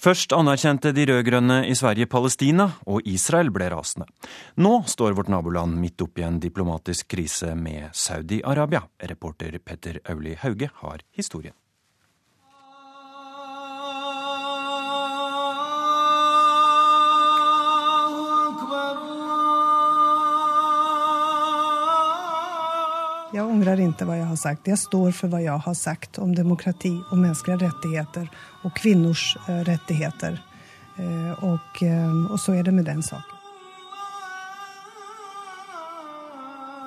[0.00, 4.08] Først anerkjente de rød-grønne i Sverige Palestina, og Israel ble rasende.
[4.56, 8.86] Nå står vårt naboland midt oppi en diplomatisk krise med Saudi-Arabia.
[9.12, 11.59] Reporter Petter Auli Hauge har historien.
[23.60, 24.68] Jeg angrer ikke hva jeg har sagt.
[24.70, 28.30] Jeg står for hva jeg har sagt om demokrati og menneskelige rettigheter
[28.64, 30.38] og kvinners eh, rettigheter.
[30.96, 33.36] Eh, og, eh, og så er det med den saken.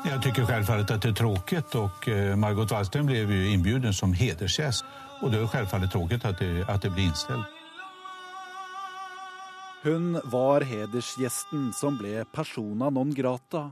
[0.05, 4.84] Jeg tycker självfallet at det er tråkigt og Margot Wallström ble jo inbjuden som hedersgäst
[5.21, 7.45] og det er självfallet tråkigt at det, att det blir innstilt.
[9.84, 13.71] Hun var hedersgjesten som ble persona non grata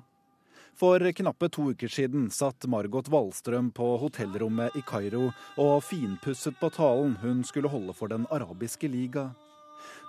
[0.82, 5.28] For knappe to uker siden satt Margot Wallstrøm på hotellrommet i Kairo
[5.62, 9.28] og finpusset på talen hun skulle holde for Den arabiske liga.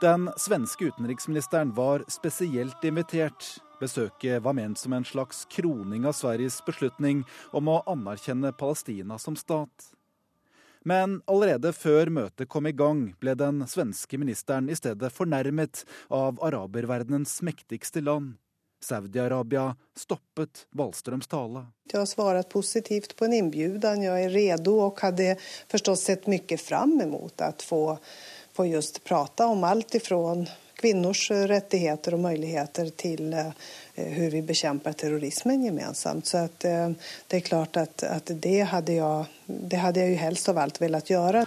[0.01, 3.51] Den svenske utenriksministeren var spesielt invitert.
[3.85, 7.21] Besøket var ment som en slags kroning av Sveriges beslutning
[7.53, 9.93] om å anerkjenne Palestina som stat.
[10.89, 16.41] Men allerede før møtet kom i gang, ble den svenske ministeren i stedet fornærmet av
[16.41, 18.39] araberverdenens mektigste land.
[18.85, 21.67] Saudi-Arabia stoppet Wallströms tale.
[21.93, 24.03] Jeg har svart positivt på en innbjudan.
[24.03, 25.37] Jeg er redo og hadde
[25.71, 27.83] forstås sett mye fram mot å få,
[28.57, 30.21] få just prate om alt ifra
[30.83, 33.29] kvinnors rettigheter og muligheter til
[33.95, 36.27] hvordan vi bekjemper terrorismen gemensamt.
[36.27, 36.91] Så att, eh,
[37.29, 39.27] det er klart at, at det hadde jeg,
[39.95, 41.47] jeg helst av alt villet gjøre.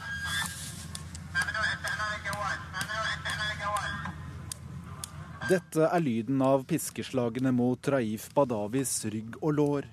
[5.45, 9.87] Dette er lyden av piskeslagene mot Raif Badawis rygg og lår.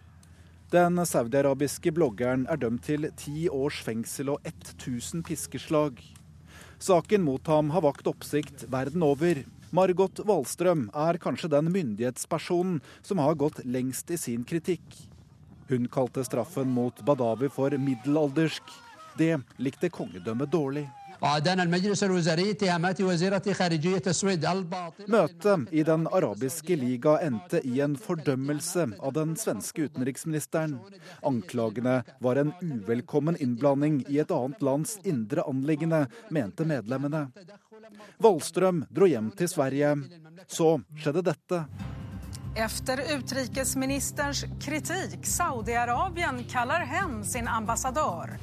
[0.73, 6.01] Den saudiarabiske bloggeren er dømt til ti års fengsel og 1000 piskeslag.
[6.81, 9.43] Saken mot ham har vakt oppsikt verden over.
[9.77, 14.89] Margot Wallstrøm er kanskje den myndighetspersonen som har gått lengst i sin kritikk.
[15.69, 18.73] Hun kalte straffen mot Badawi for middelaldersk.
[19.21, 20.89] Det likte kongedømmet dårlig.
[25.07, 30.81] Møtet i Den arabiske liga endte i en fordømmelse av den svenske utenriksministeren.
[31.23, 37.29] Anklagene var en uvelkommen innblanding i et annet lands indre anliggende, mente medlemmene.
[38.19, 39.95] Wallstrøm dro hjem til Sverige.
[40.51, 41.65] Så skjedde dette.
[42.59, 48.35] Etter utenriksministerens kritikk Saudi-Arabia kaller hjem sin ambassadør.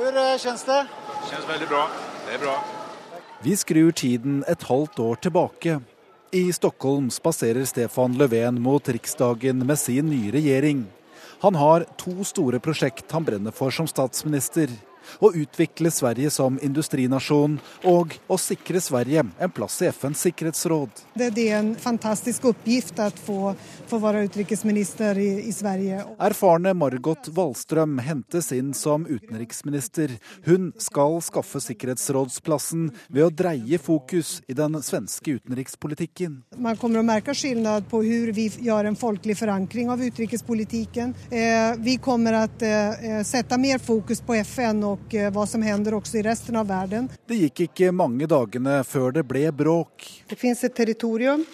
[0.00, 0.78] Hvordan kjennes det?
[1.28, 1.80] Kjennes veldig bra.
[2.24, 2.54] Det er bra.
[3.44, 5.74] Vi skrur tiden et halvt år tilbake.
[6.32, 10.86] I Stockholm spaserer Stefan Löfven mot Riksdagen med sin nye regjering.
[11.44, 14.72] Han har to store prosjekt han brenner for som statsminister
[15.20, 17.58] å utvikle Sverige som industrinasjon
[17.90, 21.02] og å sikre Sverige en plass i FNs sikkerhetsråd.
[21.14, 23.54] Det er en fantastisk oppgift å få,
[23.90, 26.04] få være utenriksminister i, i, Sverige.
[26.22, 30.16] Erfarne Margot Wallstrøm hentes inn som utenriksminister.
[30.46, 36.40] Hun skal skaffe sikkerhetsrådsplassen ved å dreie fokus i den svenske utenrikspolitikken.
[36.60, 41.14] Man kommer å merke forskjell på hvordan vi gjør en folkelig forankring av utenrikspolitikken.
[41.30, 45.62] Eh, vi kommer å eh, sette mer fokus på FN og og eh, hva som
[45.64, 47.08] hender også i resten av verden.
[47.28, 50.06] Det gikk ikke mange dagene før det ble bråk.
[50.30, 51.44] Det fins et territorium,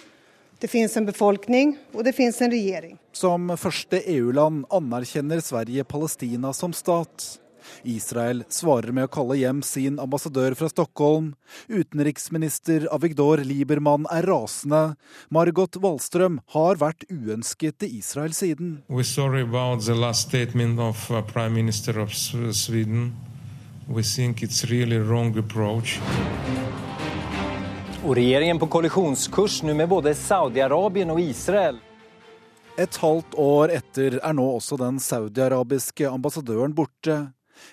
[0.61, 2.97] det fins en befolkning og det fins en regjering.
[3.17, 7.37] Som første EU-land anerkjenner Sverige Palestina som stat.
[7.83, 11.35] Israel svarer med å kalle hjem sin ambassadør fra Stockholm.
[11.69, 14.97] Utenriksminister Avigdor Liebermann er rasende.
[15.31, 18.81] Margot Wallstrøm har vært uønsket til Israel siden.
[18.89, 23.15] We're sorry about the last statement of uh, Prime Minister of Sweden.
[23.89, 26.01] We think it's really wrong approach.
[28.07, 31.79] Og regjeringen på kollisjonskurs nå med både Saudi-Arabien og Israel.
[32.79, 37.17] Et halvt år etter er nå også den saudiarabiske ambassadøren borte.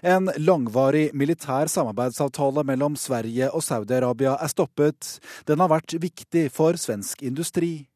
[0.01, 5.17] En langvarig militær samarbeidsavtale mellom Sverige og Saudi-Arabia er stoppet.
[5.47, 7.87] Den har vært viktig for svensk industri.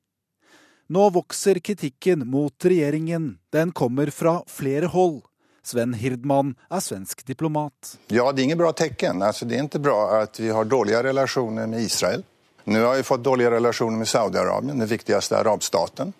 [0.88, 3.33] Nå vokser kritikken mot regjeringen.
[3.51, 5.21] Den kommer fra flere hold.
[5.67, 7.97] Sven Hirdman er svensk diplomat.
[8.07, 9.19] Ja, det er ingen bra tegn.
[9.19, 12.23] Altså, det er ikke bra at vi har dårlige relasjoner med Israel.
[12.67, 16.13] Nå har vi fått dårlige relasjoner med Saudi-Arabia, den viktigste arabstaten.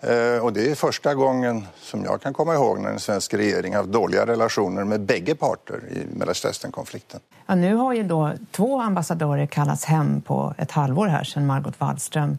[0.00, 3.76] Eh, og det er første gangen som jeg kan komme ihåg når den svenske regjeringen
[3.76, 7.20] har hatt dårlige relasjoner med begge parter i Mellomøsten-konflikten.
[7.46, 8.20] Ja, Nå har jo da
[8.56, 12.38] to ambassadører kalles hjem på et halvår her siden Margot Wallström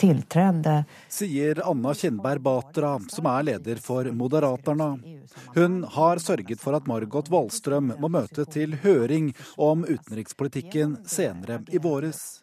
[0.00, 0.84] tiltredde.
[1.08, 4.94] Sier Anna Kjennberg Batra, som er leder for Moderaterna.
[5.54, 11.82] Hun har sørget for at Margot Wallstrøm må møte til høring om utenrikspolitikken senere i
[11.82, 12.40] våres.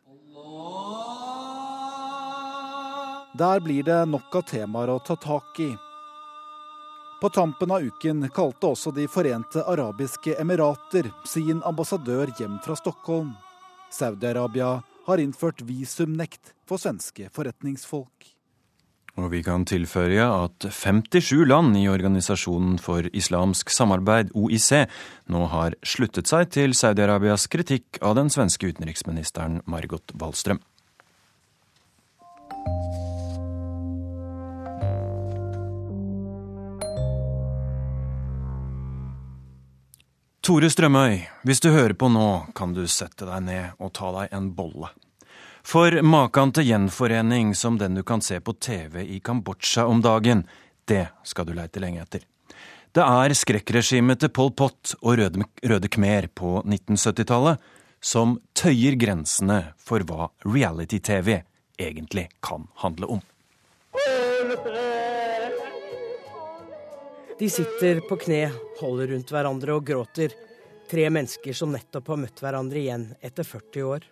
[3.38, 5.70] Der blir det nok av temaer å ta tak i.
[7.22, 13.36] På tampen av uken kalte også De forente arabiske emirater sin ambassadør hjem fra Stockholm.
[13.94, 14.72] Saudi-Arabia
[15.06, 18.32] har innført visumnekt for svenske forretningsfolk.
[19.18, 24.88] Og vi kan tilføye at 57 land i Organisasjonen for islamsk samarbeid, OIC,
[25.34, 30.62] nå har sluttet seg til Saudi-Arabias kritikk av den svenske utenriksministeren Margot Wallstrøm.
[40.48, 44.32] Tore Strømøy, hvis du hører på nå, kan du sette deg ned og ta deg
[44.38, 44.88] en bolle.
[45.68, 50.46] For maken til gjenforening som den du kan se på TV i Kambodsja om dagen,
[50.88, 52.24] det skal du leite lenge etter.
[52.96, 57.68] Det er skrekkregimet til Pol Pot og Røde, Røde Khmer på 1970-tallet
[58.00, 61.42] som tøyer grensene for hva reality-TV
[61.76, 63.26] egentlig kan handle om.
[67.40, 70.32] De sitter på kne, holder rundt hverandre og gråter.
[70.90, 74.06] Tre mennesker som nettopp har møtt hverandre igjen etter 40 år.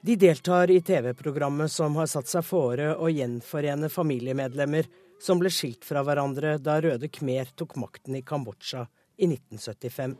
[0.00, 4.88] De deltar i TV-programmet som har satt seg fore å gjenforene familiemedlemmer
[5.20, 8.86] som ble skilt fra hverandre da Røde Khmer tok makten i Kambodsja
[9.20, 10.14] i 1975.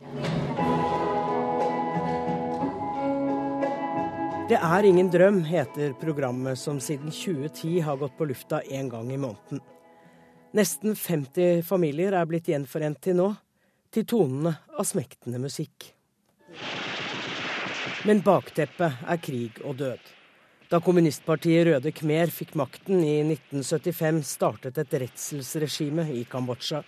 [4.51, 9.09] Det er ingen drøm, heter programmet som siden 2010 har gått på lufta én gang
[9.12, 9.64] i måneden.
[10.57, 13.26] Nesten 50 familier er blitt gjenforent til nå,
[13.92, 15.90] til tonene av smektende musikk.
[18.09, 20.00] Men bakteppet er krig og død.
[20.72, 26.80] Da kommunistpartiet Røde Khmer fikk makten i 1975, startet et redselsregime i Kambodsja.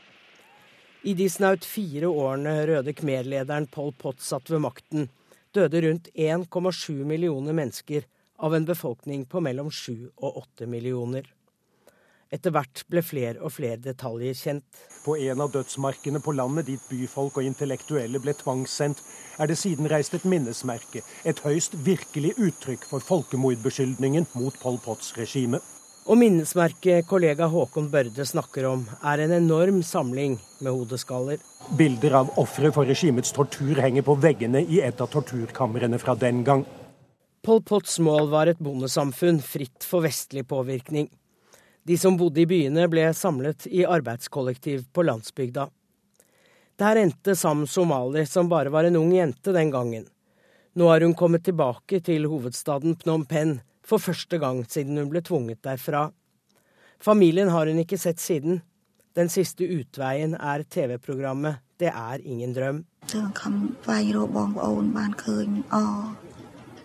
[1.04, 5.10] I de snaut fire årene Røde Khmer-lederen Pol Pot satt ved makten,
[5.52, 8.08] døde rundt 1,7 millioner mennesker
[8.38, 11.28] av en befolkning på mellom 7 og 8 millioner.
[12.28, 14.80] Etter hvert ble flere og flere detaljer kjent.
[15.00, 19.00] På en av dødsmarkene på landet dit byfolk og intellektuelle ble tvangssendt,
[19.40, 25.14] er det siden reist et minnesmerke, et høyst virkelig uttrykk for folkemordbeskyldningen mot Pol Pots
[25.16, 25.62] regime.
[26.08, 31.40] Og minnesmerket kollega Håkon Børde snakker om, er en enorm samling med hodeskaller.
[31.80, 36.44] Bilder av ofre for regimets tortur henger på veggene i et av torturkamrene fra den
[36.44, 36.66] gang.
[37.44, 41.08] Pol Pots mål var et bondesamfunn fritt for vestlig påvirkning.
[41.88, 45.62] De som bodde i byene, ble samlet i arbeidskollektiv på landsbygda.
[46.76, 50.04] Der endte Sam Somali, som bare var en ung jente den gangen.
[50.76, 55.24] Nå har hun kommet tilbake til hovedstaden Phnom Penh for første gang siden hun ble
[55.24, 56.10] tvunget derfra.
[57.00, 58.60] Familien har hun ikke sett siden.
[59.16, 62.84] Den siste utveien er TV-programmet Det er ingen drøm.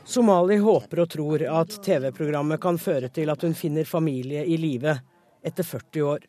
[0.05, 4.97] Somali håper og tror at TV-programmet kan føre til at hun finner familie i live
[5.43, 6.25] etter 40 år.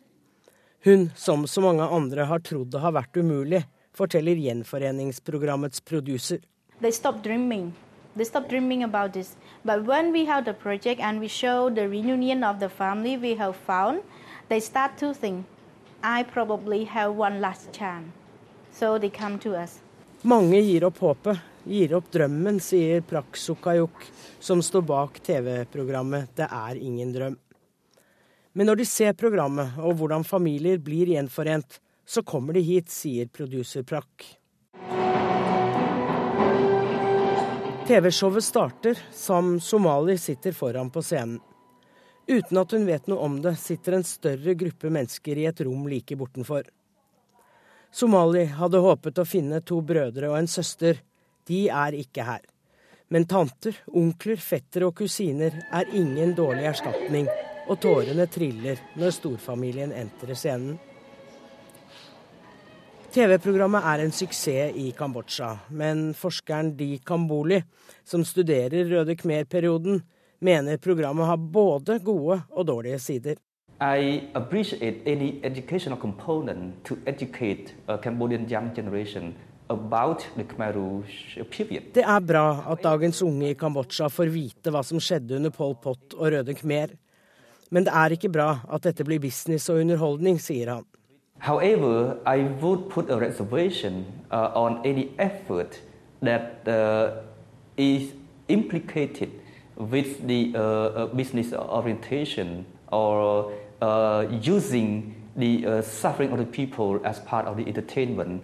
[0.84, 3.64] Hun, som så mange andre, har trodd det har vært umulig,
[3.94, 6.38] forteller gjenforeningsprogrammets producer.
[6.80, 7.72] They stopped dreaming.
[8.16, 9.36] They stopped dreaming about this.
[9.64, 13.34] But when we have the project and we show the reunion of the family we
[13.34, 14.02] have found,
[14.48, 15.46] they start to think,
[16.02, 18.12] I probably have one last chance.
[18.72, 19.80] So they come to us.
[20.22, 24.04] Mange gir opp håpet, gir opp drømmen, sier Prak Sukayuk,
[24.40, 27.36] som står bak TV-programmet Det er ingen drøm.
[28.52, 33.26] Men når de ser programmet og hvordan familier blir gjenforent, så kommer de hit, sier
[33.32, 34.28] producer Prak.
[37.88, 39.00] TV-showet starter.
[39.12, 41.40] Sam Somali sitter foran på scenen.
[42.26, 45.84] Uten at hun vet noe om det, sitter en større gruppe mennesker i et rom
[45.90, 46.64] like bortenfor.
[47.92, 51.02] Somali hadde håpet å finne to brødre og en søster.
[51.48, 52.42] De er ikke her.
[53.12, 57.28] Men tanter, onkler, fettere og kusiner er ingen dårlig erstatning,
[57.68, 60.78] og tårene triller når storfamilien entrer scenen.
[63.14, 67.60] TV-programmet er en suksess i Kambodsja, men forskeren Di Kamboli,
[68.02, 70.00] som studerer Røde Khmer-perioden,
[70.42, 73.38] mener programmet har både gode og dårlige sider.
[73.80, 78.74] I appreciate any educational component to educate a Cambodian young
[79.64, 79.72] Det
[82.04, 86.12] er bra at dagens unge i Kambodsja får vite hva som skjedde under Pol Pot
[86.18, 86.92] og Røde Khmer.
[87.72, 90.84] Men det er ikke bra at dette blir business og underholdning, sier han.
[91.38, 95.80] However, I would put a reservation uh, on any effort
[96.22, 97.22] that uh,
[97.76, 98.12] is
[98.48, 99.30] implicated
[99.76, 103.52] with the uh, uh business orientation or
[103.82, 108.42] uh, using the uh, suffering of the people as part of the entertainment.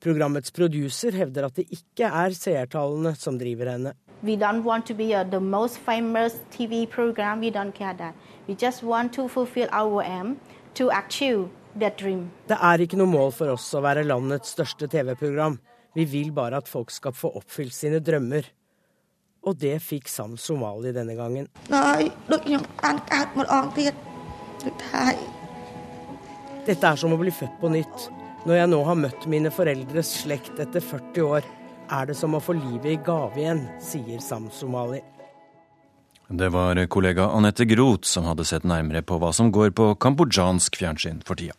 [0.00, 3.92] Programmets producer hevder at det ikke er seertallene som driver henne.
[4.22, 7.40] We don't want to be uh, the most famous TV program.
[7.40, 8.14] We don't care that.
[8.48, 10.36] We just want to fulfill our aim
[10.74, 11.48] to achieve
[11.80, 12.30] that dream.
[12.48, 15.58] Det er ikke noe mål for oss å være landets største TV-program.
[15.96, 18.48] Vi vil bare at folk skal få oppfylt sine drømmer.
[19.48, 21.48] Og det fikk Sam Somali denne gangen.
[26.66, 28.10] Dette er som å bli født på nytt.
[28.48, 31.46] Når jeg nå har møtt mine foreldres slekt etter 40 år,
[31.92, 35.02] er det som å få livet i gave igjen, sier Sam Somali.
[36.30, 40.78] Det var kollega Anette Groth som hadde sett nærmere på hva som går på kambodsjansk
[40.80, 41.58] fjernsyn for tida.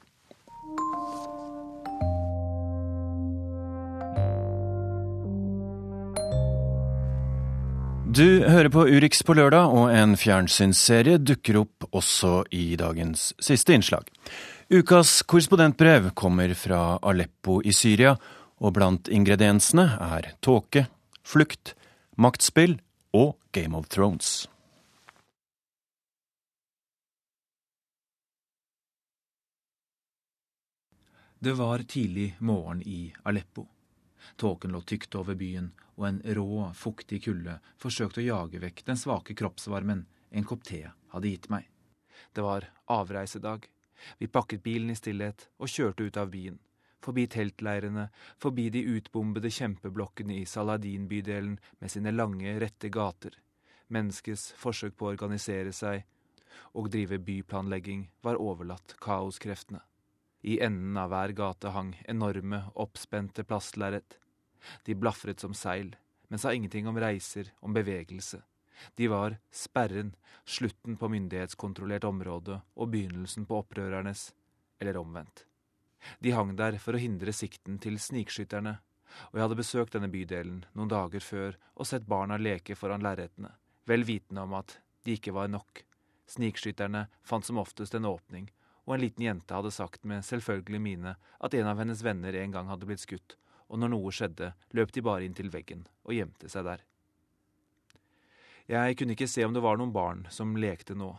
[8.11, 13.77] Du hører på Urix på lørdag, og en fjernsynsserie dukker opp også i dagens siste
[13.77, 14.09] innslag.
[14.73, 18.13] Ukas korrespondentbrev kommer fra Aleppo i Syria,
[18.63, 20.85] og blant ingrediensene er tåke,
[21.27, 21.73] flukt,
[22.15, 22.77] maktspill
[23.11, 24.29] og Game of Thrones.
[31.43, 33.67] Det var tidlig morgen i Aleppo.
[34.39, 39.03] Tåken lå tykt over byen, og en rå, fuktig kulde forsøkte å jage vekk den
[39.03, 41.67] svake kroppsvarmen en kopp te hadde gitt meg.
[42.31, 43.67] Det var avreisedag.
[44.19, 46.59] Vi pakket bilen i stillhet og kjørte ut av byen.
[47.01, 53.37] Forbi teltleirene, forbi de utbombede kjempeblokkene i Saladin-bydelen med sine lange, rette gater.
[53.89, 56.05] Menneskets forsøk på å organisere seg
[56.77, 59.81] og drive byplanlegging var overlatt kaoskreftene.
[60.41, 64.17] I enden av hver gate hang enorme, oppspente plastlerret.
[64.85, 65.93] De blafret som seil,
[66.29, 68.41] men sa ingenting om reiser, om bevegelse.
[68.95, 70.13] De var sperren,
[70.45, 74.31] slutten på myndighetskontrollert område og begynnelsen på opprørernes,
[74.79, 75.45] eller omvendt.
[76.19, 78.79] De hang der for å hindre sikten til snikskytterne,
[79.29, 83.51] og jeg hadde besøkt denne bydelen noen dager før og sett barna leke foran lerretene,
[83.85, 85.83] vel vitende om at de ikke var nok.
[86.31, 88.47] Snikskytterne fant som oftest en åpning
[88.85, 92.55] og en liten jente hadde sagt med selvfølgelig mine at en av hennes venner en
[92.55, 93.37] gang hadde blitt skutt,
[93.69, 96.81] og når noe skjedde, løp de bare inn til veggen og gjemte seg der.
[98.69, 101.09] Jeg kunne ikke se om det var noen barn som lekte nå,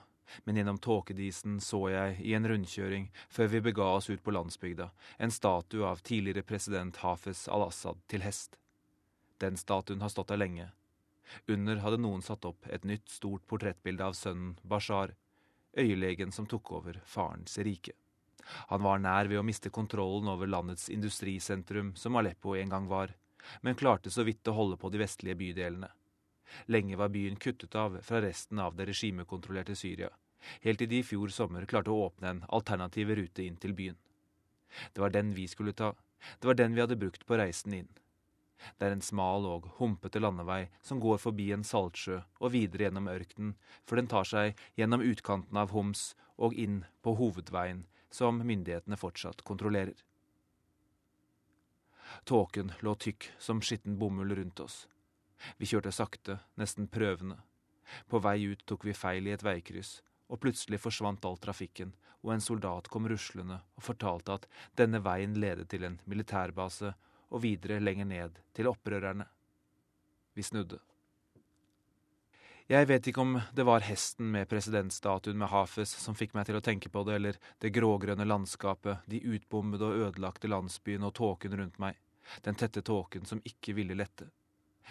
[0.44, 4.90] men gjennom tåkedisen så jeg i en rundkjøring før vi bega oss ut på landsbygda,
[5.18, 8.58] en statue av tidligere president Hafez al-Assad til hest.
[9.42, 10.70] Den statuen har stått der lenge.
[11.48, 15.14] Under hadde noen satt opp et nytt, stort portrettbilde av sønnen Bashar,
[15.78, 17.96] øyelegen som tok over farens rike.
[18.70, 23.14] Han var nær ved å miste kontrollen over landets industrisentrum, som Aleppo en gang var,
[23.62, 25.90] men klarte så vidt å holde på de vestlige bydelene.
[26.66, 30.10] Lenge var byen kuttet av fra resten av det regimekontrollerte Syria,
[30.62, 33.98] helt til de i fjor sommer klarte å åpne en alternativ rute inn til byen.
[34.92, 35.92] Det var den vi skulle ta,
[36.40, 37.90] det var den vi hadde brukt på reisen inn.
[38.78, 43.10] Det er en smal og humpete landevei som går forbi en saltsjø og videre gjennom
[43.10, 48.98] ørkenen, før den tar seg gjennom utkanten av Homs og inn på hovedveien, som myndighetene
[49.00, 49.98] fortsatt kontrollerer.
[52.28, 54.86] Tåken lå tykk som skitten bomull rundt oss.
[55.58, 57.38] Vi kjørte sakte, nesten prøvende.
[58.08, 60.00] På vei ut tok vi feil i et veikryss,
[60.32, 64.46] og plutselig forsvant all trafikken, og en soldat kom ruslende og fortalte at
[64.78, 66.94] denne veien ledet til en militærbase
[67.32, 69.26] og videre lenger ned til opprørerne.
[70.34, 70.78] Vi snudde.
[72.70, 76.56] Jeg vet ikke om det var hesten med presidentstatuen med Hafez som fikk meg til
[76.56, 81.58] å tenke på det, eller det grågrønne landskapet, de utbommede og ødelagte landsbyene og tåken
[81.58, 81.98] rundt meg,
[82.46, 84.30] den tette tåken som ikke ville lette.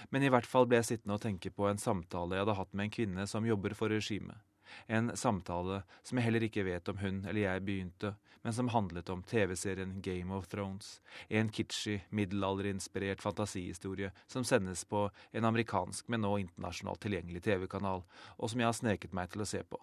[0.10, 2.74] Men i hvert fall ble jeg sittende og tenke på en samtale jeg hadde hatt
[2.74, 4.40] med en kvinne som jobber for regimet.
[4.88, 9.10] En samtale som jeg heller ikke vet om hun eller jeg begynte, men som handlet
[9.14, 11.02] om TV-serien Game of Thrones.
[11.30, 18.06] En kitschy, middelalderinspirert fantasihistorie som sendes på en amerikansk, men nå internasjonalt tilgjengelig TV-kanal,
[18.38, 19.82] og som jeg har sneket meg til å se på.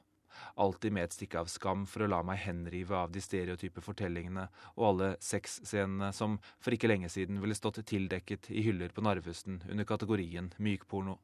[0.55, 4.49] Alltid med et stykke av skam for å la meg henrive av de stereotype fortellingene
[4.75, 9.63] og alle sexscenene som for ikke lenge siden ville stått tildekket i hyller på Narvesen
[9.69, 11.19] under kategorien mykporno.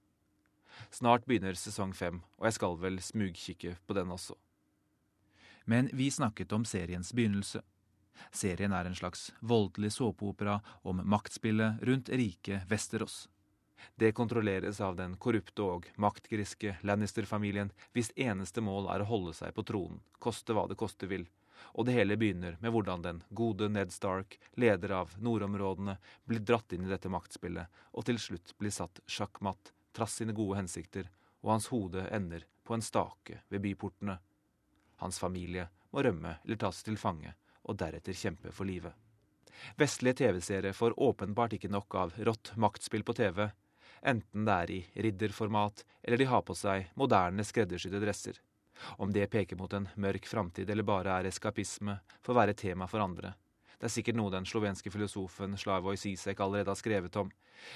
[0.91, 4.35] Snart begynner sesong fem, og jeg skal vel smugkikke på den også.
[5.71, 7.63] Men vi snakket om seriens begynnelse.
[8.35, 13.25] Serien er en slags voldelig såpeopera om maktspillet rundt rike Vesterås.
[13.97, 19.55] Det kontrolleres av den korrupte og maktgriske Lannister-familien, hvis eneste mål er å holde seg
[19.55, 21.27] på tronen, koste hva det koste vil.
[21.75, 26.75] Og det hele begynner med hvordan den gode Ned Stark, leder av nordområdene, blir dratt
[26.75, 31.09] inn i dette maktspillet, og til slutt blir satt sjakkmatt trass sine gode hensikter,
[31.43, 34.19] og hans hode ender på en stake ved byportene.
[35.03, 38.95] Hans familie må rømme eller tas til fange, og deretter kjempe for livet.
[39.79, 43.47] Vestlige TV-seere får åpenbart ikke nok av rått maktspill på TV,
[44.05, 48.41] enten det er i ridderformat eller de har på seg moderne skreddersydde dresser.
[48.99, 53.05] Om det peker mot en mørk framtid eller bare er eskapisme, får være tema for
[53.05, 53.35] andre.
[53.79, 57.31] Det er sikkert noe den slovenske filosofen Slavoj Zizek allerede har skrevet om.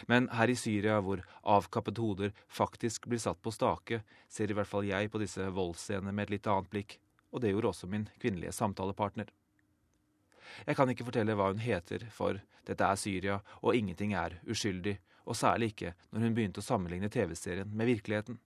[0.07, 4.71] Men her i Syria, hvor avkappede hoder faktisk blir satt på stake, ser i hvert
[4.71, 6.97] fall jeg på disse voldsscenene med et litt annet blikk,
[7.33, 9.29] og det gjorde også min kvinnelige samtalepartner.
[10.65, 14.97] Jeg kan ikke fortelle hva hun heter, for dette er Syria, og ingenting er uskyldig,
[15.29, 18.39] og særlig ikke når hun begynte å sammenligne TV-serien med virkeligheten.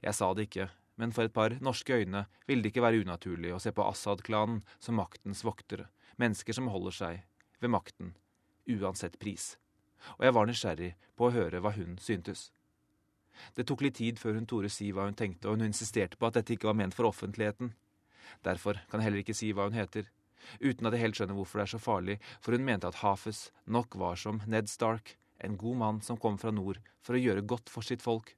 [0.00, 0.68] Jeg sa det ikke,
[1.00, 4.62] men for et par norske øyne ville det ikke være unaturlig å se på Assad-klanen
[4.78, 5.88] som maktens voktere,
[6.20, 7.22] mennesker som holder seg
[7.62, 8.14] ved makten,
[8.70, 9.56] uansett pris.
[10.18, 12.50] Og jeg var nysgjerrig på å høre hva hun syntes.
[13.56, 16.28] Det tok litt tid før hun torde si hva hun tenkte, og hun insisterte på
[16.28, 17.72] at dette ikke var ment for offentligheten.
[18.44, 20.08] Derfor kan jeg heller ikke si hva hun heter,
[20.60, 23.48] uten at jeg helt skjønner hvorfor det er så farlig, for hun mente at Hafez
[23.64, 27.44] nok var som Ned Stark, en god mann som kom fra nord for å gjøre
[27.46, 28.34] godt for sitt folk,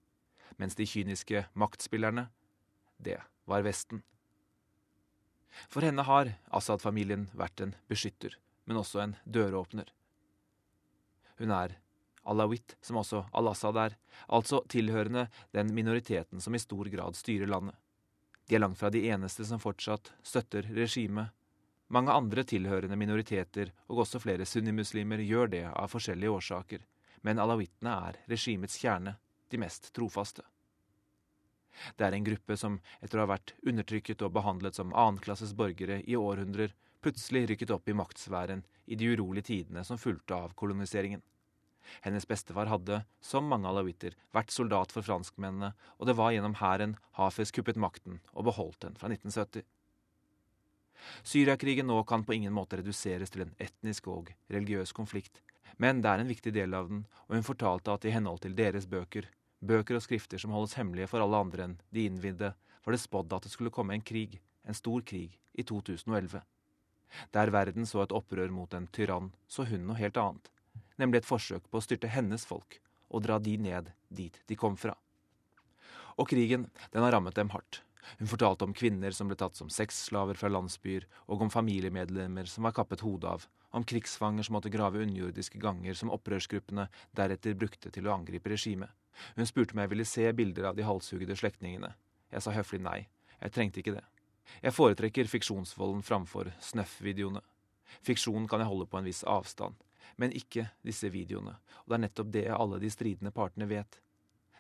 [0.57, 2.29] mens de kyniske maktspillerne,
[2.99, 4.03] det var Vesten.
[5.71, 9.91] For henne har Assad-familien vært en beskytter, men også en døråpner.
[11.39, 11.77] Hun er
[12.25, 13.97] alawit, som også al-Assad er,
[14.27, 17.77] altså tilhørende den minoriteten som i stor grad styrer landet.
[18.49, 21.33] De er langt fra de eneste som fortsatt støtter regimet.
[21.93, 26.85] Mange andre tilhørende minoriteter, og også flere sunnimuslimer, gjør det av forskjellige årsaker,
[27.25, 29.17] men alawittene er regimets kjerne,
[29.51, 30.45] de mest trofaste.
[31.97, 36.01] Det er en gruppe som etter å ha vært undertrykket og behandlet som annenklasses borgere
[36.07, 41.23] i århundrer, plutselig rykket opp i maktsfæren i de urolige tidene som fulgte av koloniseringen.
[42.05, 46.97] Hennes bestefar hadde, som mange alawitter, vært soldat for franskmennene, og det var gjennom hæren
[47.19, 49.65] Hafez kuppet makten og beholdt den fra 1970.
[51.27, 55.43] Syriakrigen nå kan på ingen måte reduseres til en etnisk og religiøs konflikt,
[55.83, 58.57] men det er en viktig del av den, og hun fortalte at i henhold til
[58.59, 59.29] deres bøker,
[59.65, 62.53] bøker og skrifter som holdes hemmelige for alle andre enn de innvidde,
[62.85, 66.41] var det spådd at det skulle komme en krig, en stor krig, i 2011.
[67.31, 70.51] Der verden så et opprør mot en tyrann, så hun noe helt annet
[71.01, 72.79] nemlig et forsøk på å styrte hennes folk
[73.15, 74.95] og dra de ned dit de kom fra.
[76.19, 77.83] Og krigen, den har rammet dem hardt.
[78.19, 82.67] Hun fortalte om kvinner som ble tatt som sexslaver fra landsbyer, og om familiemedlemmer som
[82.67, 87.91] var kappet hodet av, om krigsfanger som måtte grave underjordiske ganger som opprørsgruppene deretter brukte
[87.91, 88.91] til å angripe regimet.
[89.35, 91.91] Hun spurte om jeg ville se bilder av de halshuggede slektningene.
[92.31, 93.01] Jeg sa høflig nei,
[93.41, 94.05] jeg trengte ikke det.
[94.63, 97.43] Jeg foretrekker fiksjonsvolden framfor snøff-videoene.
[98.05, 99.77] Fiksjon kan jeg holde på en viss avstand,
[100.17, 101.57] men ikke disse videoene.
[101.85, 104.01] Og det er nettopp det alle de stridende partene vet.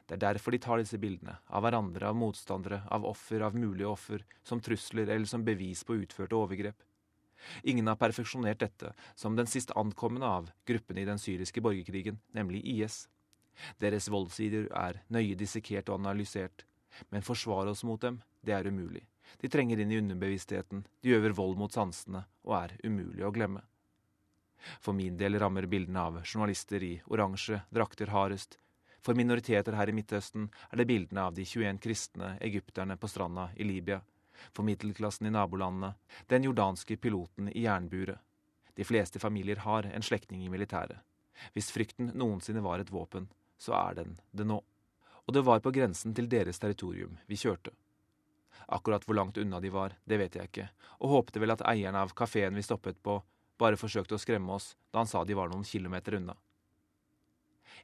[0.04, 3.88] Det er derfor de tar disse bildene, av hverandre, av motstandere, av offer, av mulige
[3.88, 6.82] offer, som trusler eller som bevis på utførte overgrep.
[7.62, 12.64] Ingen har perfeksjonert dette, som den sist ankomne av gruppene i den syriske borgerkrigen, nemlig
[12.64, 13.04] IS.
[13.78, 16.64] Deres voldssider er nøye dissekert og analysert,
[17.10, 19.04] men forsvare oss mot dem, det er umulig.
[19.40, 23.62] De trenger inn i underbevisstheten, de øver vold mot sansene og er umulig å glemme.
[24.80, 28.58] For min del rammer bildene av journalister i oransje drakter hardest.
[29.04, 33.50] For minoriteter her i Midtøsten er det bildene av de 21 kristne egypterne på stranda
[33.56, 34.00] i Libya.
[34.52, 35.94] For middelklassen i nabolandene
[36.32, 38.18] den jordanske piloten i jernburet.
[38.74, 40.98] De fleste familier har en slektning i militæret.
[41.54, 43.28] Hvis frykten noensinne var et våpen,
[43.58, 44.60] så er den det nå.
[45.24, 47.72] Og det var på grensen til deres territorium vi kjørte.
[48.66, 50.68] Akkurat hvor langt unna de var, det vet jeg ikke,
[51.00, 53.18] og håpte vel at eieren av kafeen vi stoppet på,
[53.60, 56.36] bare forsøkte å skremme oss da han sa de var noen kilometer unna.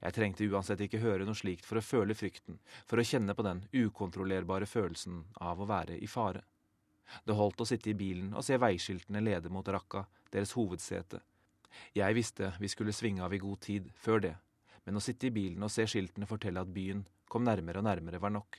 [0.01, 3.45] Jeg trengte uansett ikke høre noe slikt for å føle frykten, for å kjenne på
[3.47, 6.45] den ukontrollerbare følelsen av å være i fare.
[7.26, 11.20] Det holdt å sitte i bilen og se veiskiltene lede mot Raqqa, deres hovedsete.
[11.95, 14.34] Jeg visste vi skulle svinge av i god tid før det,
[14.86, 18.22] men å sitte i bilen og se skiltene fortelle at byen kom nærmere og nærmere,
[18.22, 18.59] var nok.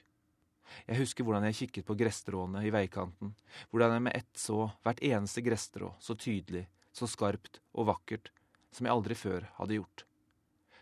[0.88, 3.34] Jeg husker hvordan jeg kikket på gresstråene i veikanten,
[3.72, 8.32] hvordan jeg med ett så hvert eneste gresstrå så tydelig så skarpt og vakkert
[8.72, 10.06] som jeg aldri før hadde gjort.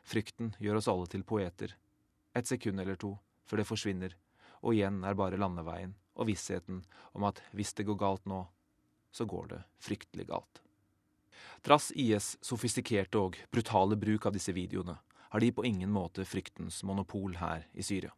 [0.09, 1.75] Frykten gjør oss alle til poeter.
[2.33, 3.13] Et sekund eller to
[3.49, 4.15] før det forsvinner,
[4.65, 6.81] og igjen er bare landeveien og vissheten
[7.15, 8.41] om at hvis det går galt nå,
[9.13, 10.61] så går det fryktelig galt.
[11.65, 14.97] Trass IS' sofistikerte og brutale bruk av disse videoene,
[15.29, 18.11] har de på ingen måte fryktens monopol her i Syria.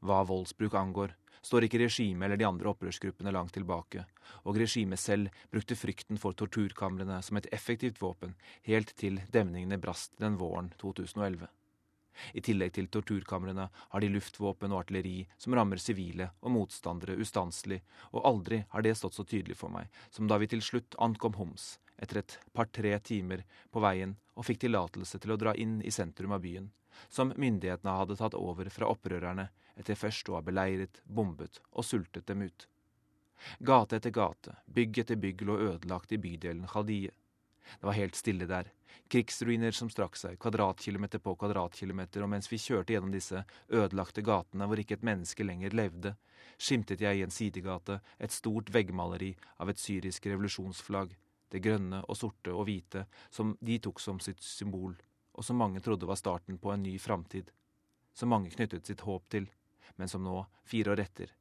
[0.00, 4.04] Hva voldsbruk angår, står ikke regimet eller de andre opprørsgruppene langt tilbake,
[4.44, 8.36] og regimet selv brukte frykten for torturkamrene som et effektivt våpen
[8.68, 11.48] helt til demningene brast den våren 2011.
[12.34, 17.80] I tillegg til torturkamrene har de luftvåpen og artilleri som rammer sivile og motstandere ustanselig,
[18.12, 21.38] og aldri har det stått så tydelig for meg som da vi til slutt ankom
[21.38, 25.92] Homs etter et par-tre timer på veien og fikk tillatelse til å dra inn i
[25.92, 26.70] sentrum av byen,
[27.08, 29.48] som myndighetene hadde tatt over fra opprørerne
[29.80, 32.66] etter først å ha beleiret, bombet og sultet dem ut.
[33.64, 37.14] Gate etter gate, bygg etter bygg lå ødelagt i bydelen Khaldie.
[37.80, 38.68] Det var helt stille der,
[39.12, 44.66] krigsruiner som strakk seg kvadratkilometer på kvadratkilometer, og mens vi kjørte gjennom disse ødelagte gatene
[44.68, 46.16] hvor ikke et menneske lenger levde,
[46.60, 51.14] skimtet jeg i en sidegate et stort veggmaleri av et syrisk revolusjonsflagg,
[51.50, 54.98] det grønne og sorte og hvite, som de tok som sitt symbol
[55.40, 57.50] og som mange trodde var starten på en ny framtid,
[58.12, 59.46] som mange knyttet sitt håp til,
[59.96, 61.34] men som nå, fire år etter,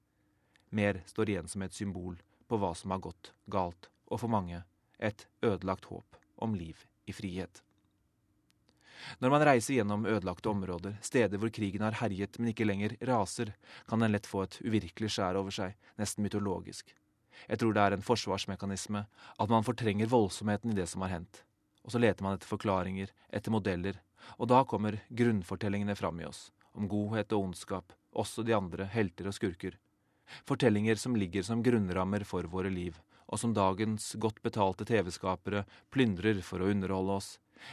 [0.70, 2.20] mer står igjen som et symbol
[2.50, 4.62] på hva som har gått galt, og for mange
[5.00, 7.64] et ødelagt håp om liv i frihet.
[9.24, 13.54] Når man reiser gjennom ødelagte områder, steder hvor krigen har herjet, men ikke lenger raser,
[13.88, 16.91] kan den lett få et uvirkelig skjær over seg, nesten mytologisk.
[17.47, 19.06] Jeg tror det er en forsvarsmekanisme,
[19.39, 21.43] at man fortrenger voldsomheten i det som har hendt.
[21.88, 24.02] Og så leter man etter forklaringer, etter modeller,
[24.36, 29.30] og da kommer grunnfortellingene fram i oss, om godhet og ondskap, også de andre, helter
[29.30, 29.78] og skurker.
[30.45, 32.97] Fortellinger som ligger som grunnrammer for våre liv,
[33.30, 37.30] og som dagens godt betalte TV-skapere plyndrer for å underholde oss,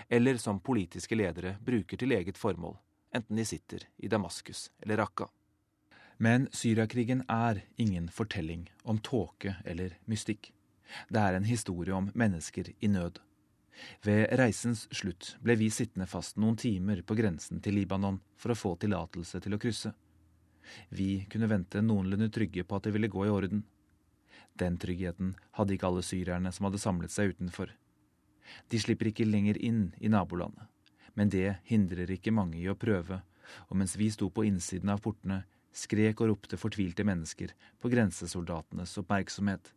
[0.08, 2.76] eller som politiske ledere bruker til eget formål,
[3.14, 5.28] enten de sitter i Damaskus eller Raqqa.
[6.18, 10.52] Men Syriakrigen er ingen fortelling om tåke eller mystikk.
[11.08, 13.20] Det er en historie om mennesker i nød.
[14.02, 18.58] Ved reisens slutt ble vi sittende fast noen timer på grensen til Libanon for å
[18.58, 19.92] få tillatelse til å krysse.
[20.88, 23.64] Vi kunne vente noenlunde trygge på at det ville gå i orden.
[24.58, 27.72] Den tryggheten hadde ikke alle syrerne som hadde samlet seg utenfor.
[28.70, 30.64] De slipper ikke lenger inn i nabolandet,
[31.14, 33.20] men det hindrer ikke mange i å prøve,
[33.68, 35.42] og mens vi sto på innsiden av portene,
[35.76, 37.52] skrek og ropte fortvilte mennesker
[37.82, 39.72] på grensesoldatenes oppmerksomhet.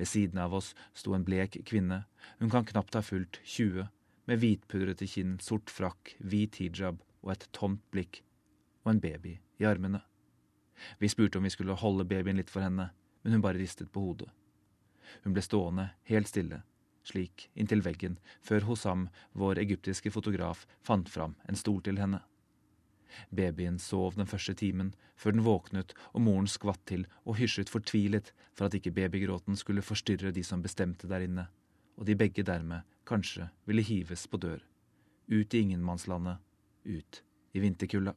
[0.00, 2.04] Ved siden av oss sto en blek kvinne,
[2.40, 3.90] hun kan knapt ha fulgt 20,
[4.24, 8.22] med hvitpudrete kinn, sort frakk, hvit hijab og et tomt blikk,
[8.86, 10.00] og en baby i armene.
[10.98, 12.90] Vi spurte om vi skulle holde babyen litt for henne,
[13.22, 14.30] men hun bare ristet på hodet.
[15.22, 16.62] Hun ble stående helt stille,
[17.06, 22.22] slik inntil veggen, før Hosam, vår egyptiske fotograf, fant fram en stol til henne.
[23.30, 28.32] Babyen sov den første timen, før den våknet og moren skvatt til og hysjet fortvilet
[28.52, 31.46] for at ikke babygråten skulle forstyrre de som bestemte der inne,
[31.94, 34.58] og de begge dermed kanskje ville hives på dør.
[35.30, 36.42] Ut i ingenmannslandet,
[36.84, 37.22] ut
[37.54, 38.16] i vinterkulda.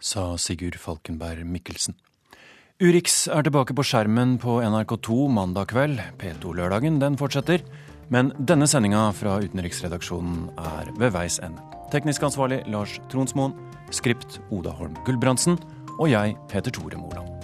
[0.00, 1.94] Sa Sigurd Falkenberg Mikkelsen.
[2.80, 6.00] Urix er tilbake på skjermen på NRK2 mandag kveld.
[6.20, 7.60] P2-lørdagen den fortsetter.
[8.10, 11.60] Men denne sendinga fra utenriksredaksjonen er ved veis ende.
[11.92, 13.52] Teknisk ansvarlig Lars Tronsmoen.
[13.92, 15.60] Skript Oda Holm Gulbrandsen.
[16.00, 17.39] Og jeg heter Tore Moland.